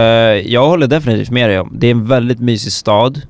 [0.54, 1.74] jag håller definitivt med dig om.
[1.80, 3.22] Det är en väldigt mysig stad.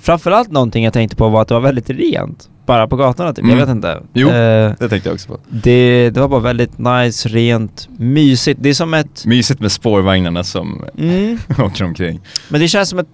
[0.00, 2.48] Framförallt någonting jag tänkte på var att det var väldigt rent.
[2.66, 3.58] Bara på gatorna typ, Mm.
[3.58, 4.02] jag vet inte.
[4.12, 4.28] Jo.
[4.28, 5.38] Eh, Det tänkte jag också på.
[5.48, 8.60] det, det var bara väldigt nice, rent, mysigt.
[8.62, 9.26] Det är som ett...
[9.26, 12.20] Mysigt med spårvagnarna som Mm, åker omkring.
[12.48, 13.06] men det känns som ett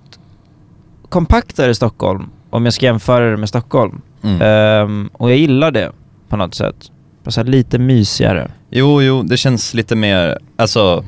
[1.08, 4.00] kompaktare Stockholm, om jag ska jämföra det med Stockholm.
[4.22, 4.42] Mm.
[4.42, 5.92] Ehm, och jag gillar det
[6.28, 6.76] på något sätt.
[7.24, 8.50] Bara så här lite mysigare.
[8.70, 11.04] Jo, jo, det känns lite mer, alltså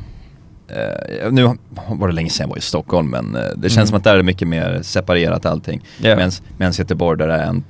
[0.68, 1.42] eh, nu
[1.88, 3.86] var det länge sedan jag var i Stockholm men eh, det känns Mm.
[3.86, 5.80] som att där är mycket mer separerat allting.
[6.02, 6.16] Ja.
[6.58, 7.64] Medan Göteborg där är en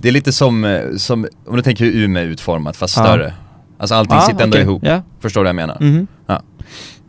[0.00, 3.02] Det är lite som, eh, som om du tänker hur Umeå är utformat fast Ja.
[3.04, 3.32] större
[3.78, 4.62] Alltså allting Ah, sitter ändå okej.
[4.62, 5.02] ihop, Ja.
[5.20, 5.76] förstår du vad jag menar?
[5.80, 6.06] Mhm.
[6.26, 6.42] Ja.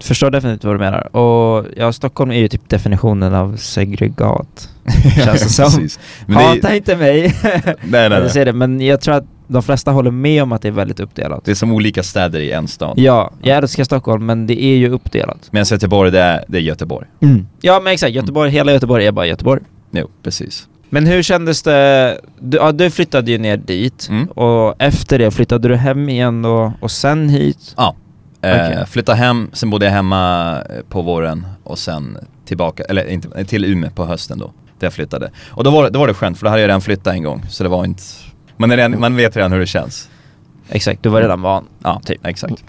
[0.03, 1.15] Förstår definitivt vad du menar.
[1.17, 4.69] Och ja, Stockholm är ju typ definitionen av segregat.
[5.25, 5.87] Känns det som.
[6.27, 7.35] Det, Hata inte mig.
[7.43, 8.45] nej, nej, nej.
[8.45, 11.45] det, men jag tror att de flesta håller med om att det är väldigt uppdelat.
[11.45, 12.93] Det är som olika städer i en stad.
[12.99, 15.47] Ja, jag älskar Stockholm men det är ju uppdelat.
[15.51, 17.07] Medan Göteborg, det är, det är Göteborg.
[17.61, 19.61] Ja men exakt, Göteborg, hela Göteborg är bara Göteborg.
[19.91, 20.67] Jo, precis.
[20.89, 22.17] Men hur kändes det?
[22.39, 24.25] Du, ja, du flyttade ju ner dit Mm.
[24.27, 27.73] och efter det flyttade du hem igen då och sen hit.
[27.77, 27.95] Ja.
[28.41, 28.85] Eh, Okej.
[28.87, 33.65] Flyttade hem, sen bodde jag hemma eh, på våren och sen tillbaka, eller inte, till
[33.65, 34.45] Umeå på hösten då.
[34.79, 35.31] Där jag flyttade.
[35.49, 37.43] Och då var, då var det skönt för då hade jag redan flyttat en gång.
[37.49, 38.03] Så det var inte,
[38.57, 40.09] man, är redan, man vet redan hur det känns.
[40.69, 41.63] Exakt, du var redan van.
[41.83, 42.25] Ja, Typ.
[42.25, 42.63] exakt.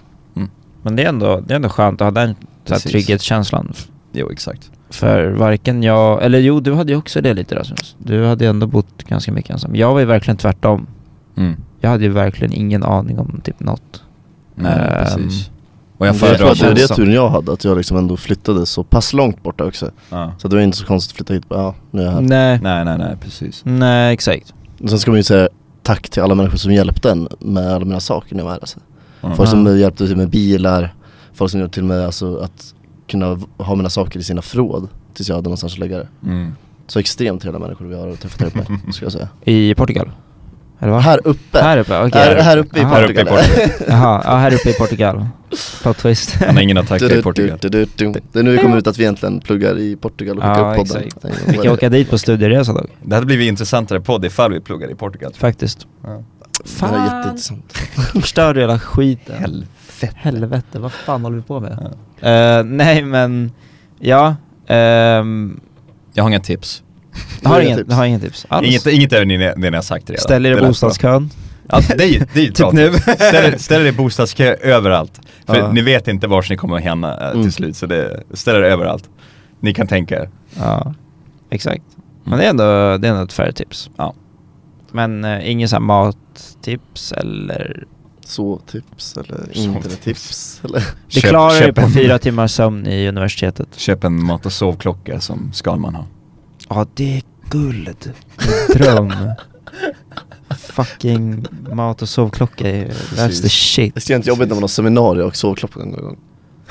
[0.83, 2.91] Men det är ändå, det är ändå skönt att ha den så här, Precis.
[2.93, 3.73] trygghetskänslan.
[4.13, 4.71] Jo, exakt.
[4.91, 7.97] För varken jag, eller jo du hade ju också det lite Rasmus.
[7.99, 9.77] Du hade ju ändå bott ganska mycket ensam.
[9.77, 10.87] Jag var ju verkligen tvärtom.
[11.37, 11.57] Mm.
[11.81, 14.03] Jag hade ju verkligen ingen aning om typ något.
[14.55, 15.51] Nej, Ehm, precis.
[15.99, 18.67] Och jag föredrar att det är det turen jag hade, att jag liksom ändå flyttade
[18.67, 19.91] så pass långt borta också.
[20.11, 20.33] ja.
[20.39, 22.21] Så det var inte så konstigt att flytta hit, bara, ja nu är jag här.
[22.21, 22.59] Nej.
[22.63, 23.61] Nej, nej, nej, precis.
[23.65, 24.55] Nej, exakt.
[24.83, 25.49] Och sen ska man ju säga
[25.87, 28.61] tack till alla människor som hjälpte en med alla mina saker när jag var här
[28.61, 28.81] alltså.
[29.21, 29.35] Ja.
[29.35, 30.95] Folk som hjälpte till med bilar,
[31.35, 32.75] folk som hjälpte till med alltså, att
[33.07, 36.09] kunna ha mina saker i sina förråd tills jag hade någonstans att lägga det.
[36.25, 36.53] Mm.
[36.87, 39.29] Så extremt trevliga människor vi har träffat här uppe, ska jag säga.
[39.45, 40.11] I Portugal?
[40.81, 41.03] Eller vad?
[41.03, 41.59] Här uppe!
[41.63, 42.21] Här uppe, okej.
[42.21, 42.95] här, här uppe i Aha.
[42.95, 43.47] Här uppe i Portugal.
[43.47, 43.71] Portugal.
[43.89, 45.27] Jaha, ja, här uppe i Portugal.
[45.83, 46.35] Plot twist.
[46.35, 47.59] Han har ingen att tacka Du, i Portugal.
[47.63, 48.13] du, du, du.
[48.33, 50.71] Det är nu det kommer ut att vi egentligen pluggar i Portugal och skickar Ja,
[50.71, 51.03] upp podden.
[51.07, 51.25] exakt.
[51.49, 52.91] Vi kan åka dit på studieresa dock.
[53.03, 55.33] Det hade blivit intressantare podd ifall vi pluggade i Portugal.
[55.39, 55.87] Faktiskt.
[56.05, 56.23] Ja.
[56.81, 57.73] Det här är jätteintressant.
[58.13, 59.37] Förstör du hela skiten.
[59.39, 60.11] Helvete.
[60.15, 61.73] Helvete, vad fan håller vi på med?
[62.21, 63.53] Eh, nej men,
[63.99, 64.37] ja.
[64.67, 65.61] ehm,
[66.15, 66.83] Jag har inga tips.
[67.43, 67.91] Jag har inget, tips.
[67.91, 68.67] jag har inget tips alls.
[68.69, 70.21] Inget, inget av det ni, det ni har sagt redan.
[70.23, 71.31] Ställ er i bostadskön.
[71.69, 72.93] Ja, det är ju, det är ju Typ nu.
[73.15, 75.21] Ställ, ställ er i bostadskö överallt.
[75.47, 75.73] För Ja.
[75.73, 77.53] ni vet inte var ni kommer att hamna eh, till Mm.
[77.53, 79.05] slut, så det, ställ er överallt.
[79.61, 80.31] Ni kan tänka er.
[80.59, 80.95] Ja,
[81.51, 81.83] exakt.
[82.25, 82.65] Men det är ändå,
[82.99, 83.91] det är ändå ett färre tips.
[83.97, 84.15] Ja.
[84.93, 87.85] Men ingen sån här mattips eller...
[88.25, 90.83] Så tips eller internettips eller?
[91.15, 93.69] Det klarar köp på fyra timmars sömn i universitetet.
[93.77, 96.05] Köp en mat och sovklocka som Skalman har.
[96.69, 98.13] Ja, det är guld.
[98.73, 99.13] Dröm.
[100.57, 103.95] Fucking mat och sovklocka är, that's the shit.
[103.95, 106.19] Det är inte jobbigt när man har seminarier och sovklocka en gång.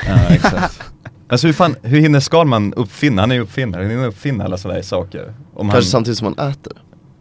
[0.07, 0.83] Ja, exakt.
[1.29, 4.43] alltså hur fan, hur hinner Skalman uppfinna, han är ju uppfinnare, hur hinner han uppfinna
[4.43, 5.33] alla sådana här saker?
[5.53, 6.73] Om Kanske han, samtidigt som man äter.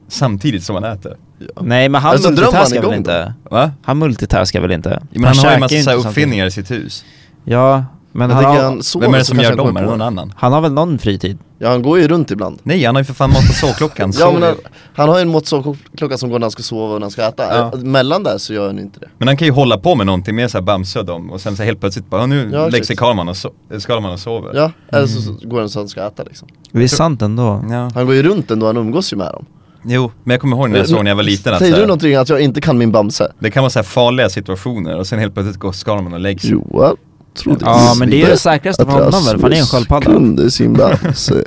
[0.08, 1.16] samtidigt som han äter?
[1.38, 1.62] Ja.
[1.62, 3.34] Nej men han Alltså, han multitaskar väl igång inte?
[3.50, 3.72] Va?
[3.82, 5.02] Han multitaskar väl inte?
[5.10, 7.04] Men han, har ju en massa så uppfinningar i sitt hus.
[7.44, 9.76] Ja, men Jag han har, han Vem är det som gör han dem?
[9.76, 10.32] Är det någon annan?
[10.36, 11.38] han har väl någon fritid?
[11.64, 12.58] Ja han går ju runt ibland.
[12.62, 14.12] Nej, han har ju för fan mat och sovklockan.
[14.20, 14.54] Ja men han,
[14.94, 17.10] han har ju en mått sovklocka som går när han ska sova och när han
[17.10, 17.56] ska äta.
[17.56, 17.70] Ja.
[17.74, 19.08] Eh, Mellan där så gör han inte det.
[19.18, 21.56] Men han kan ju hålla på med någonting mer såhär Bamse och dem och sen
[21.56, 24.20] så helt plötsligt bara, "Ja, nu Ja, lägger sig Skalman och, so äh, Skalman och
[24.20, 24.50] sover.
[24.54, 26.48] Ja, eller så, så går han så han ska äta liksom.
[26.72, 27.64] Det är sant ändå.
[27.70, 27.90] ja.
[27.94, 29.46] Han går ju runt ändå, han umgås ju med dem.
[29.86, 31.82] Jo, men jag kommer ihåg när jag såg när jag var liten att Säger du
[31.86, 33.32] någonting att jag inte kan min Bamse?
[33.38, 36.40] det kan vara så här farliga situationer och sen helt plötsligt går Skalman och lägger
[36.40, 36.50] sig.
[36.50, 36.96] Johan
[37.36, 40.06] trodde Ja men det är det säkraste för honom väl, för han är en sköldpadda.
[40.06, 41.44] kunde sin Bamse.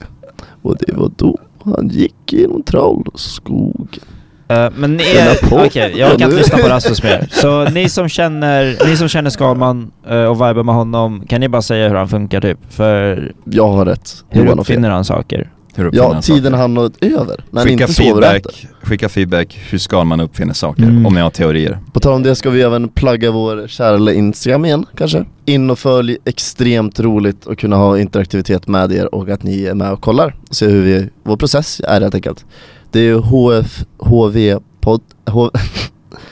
[0.62, 1.38] Och det var då
[1.76, 4.04] han gick genom trollskogen.
[4.50, 7.28] Eh, men ni är, okej, jag kan inte lyssna på Rasmus mer.
[7.32, 11.50] Så ni som känner, ni som känner Skalman eh, och vibar med honom, kan ni
[11.50, 12.60] bara säga hur han funkar typ?
[12.70, 15.52] För Jag har rätt, hur uppfinner han saker?
[15.78, 16.58] Hur Ja, tiden saker?
[16.58, 17.44] han har över.
[17.52, 21.06] När Skicka inte feedback, skicka feedback, hur Skalman uppfinner saker, Mm.
[21.06, 21.80] om ni har teorier.
[21.94, 25.26] På tal om det ska vi även plugga vår kära Instagram igen kanske.
[25.46, 29.74] In och följ, extremt roligt att kunna ha interaktivitet med er och att ni är
[29.74, 30.36] med och kollar.
[30.50, 32.46] Och se hur vi, vår process är helt enkelt.
[32.92, 35.50] Det är ju HFHV-podd, H,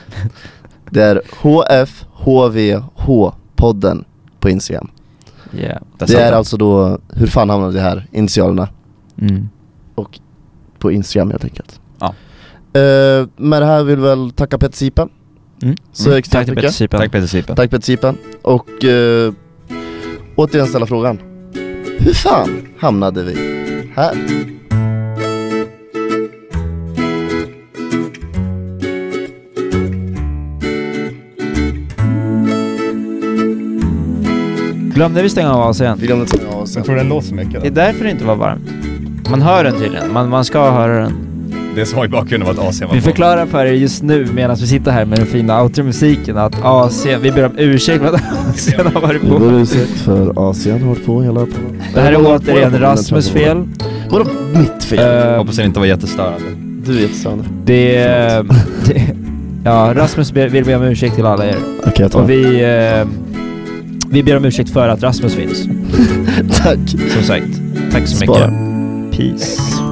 [0.90, 4.04] det är HFHVH-podden
[4.40, 4.90] på Instagram.
[5.58, 5.82] Yeah.
[5.98, 8.68] Det satt är alltså då, hur fan hamnade det här, initialerna
[9.20, 9.48] Mm.
[9.94, 10.18] och
[10.78, 11.80] på Instagram helt enkelt.
[11.98, 12.06] Ja.
[12.80, 15.08] Eh, med det här vill vi väl tacka Peter Sipen
[15.62, 15.76] Mm.
[15.92, 16.22] så Mm.
[16.22, 16.46] Tack.
[16.46, 17.00] Peter Sipen.
[17.00, 17.56] Tack Peter Sipen.
[17.56, 18.16] Tack Peter Sipen.
[18.42, 19.32] Och eh,
[20.36, 21.18] återigen ställa frågan.
[21.98, 23.34] Hur fan hamnade vi
[23.96, 24.14] här?
[34.94, 35.96] Glömde vi stänga av AC'n?
[36.00, 37.62] Vi glömde ta av oss Jag tror den låter så mycket.
[37.62, 38.85] Det är därför det inte var varmt.
[39.30, 41.12] Man hör den tydligen, man, man ska höra den.
[41.74, 43.04] Det som var i bakgrunden var att AC'n var Vi på.
[43.04, 47.06] förklarar för er just nu medan vi sitter här med den fina outro-musiken att AC,
[47.22, 48.20] vi ber om ursäkt för att
[48.54, 49.38] AC'n har varit Vi på.
[49.38, 51.46] ber om ursäkt för Asien har hållit på hela.
[51.94, 53.62] Det här är återigen Rasmus fel.
[54.10, 54.24] Vadå
[54.54, 55.28] mitt fel?
[55.32, 56.38] Eh, Hoppas den inte var jättestörande.
[56.86, 57.44] du är jättestörande.
[57.64, 57.94] det,
[58.84, 59.02] det...
[59.64, 61.56] Ja, Rasmus be- vill be om ursäkt till alla er.
[61.80, 62.62] Okej jag tar Och vi...
[62.64, 63.06] Eh,
[64.10, 65.64] vi ber om ursäkt för att Rasmus finns.
[66.62, 66.78] Tack.
[67.14, 67.46] Som sagt.
[67.92, 68.50] Tack så Spara.
[68.50, 68.65] mycket.
[69.16, 69.85] Peace.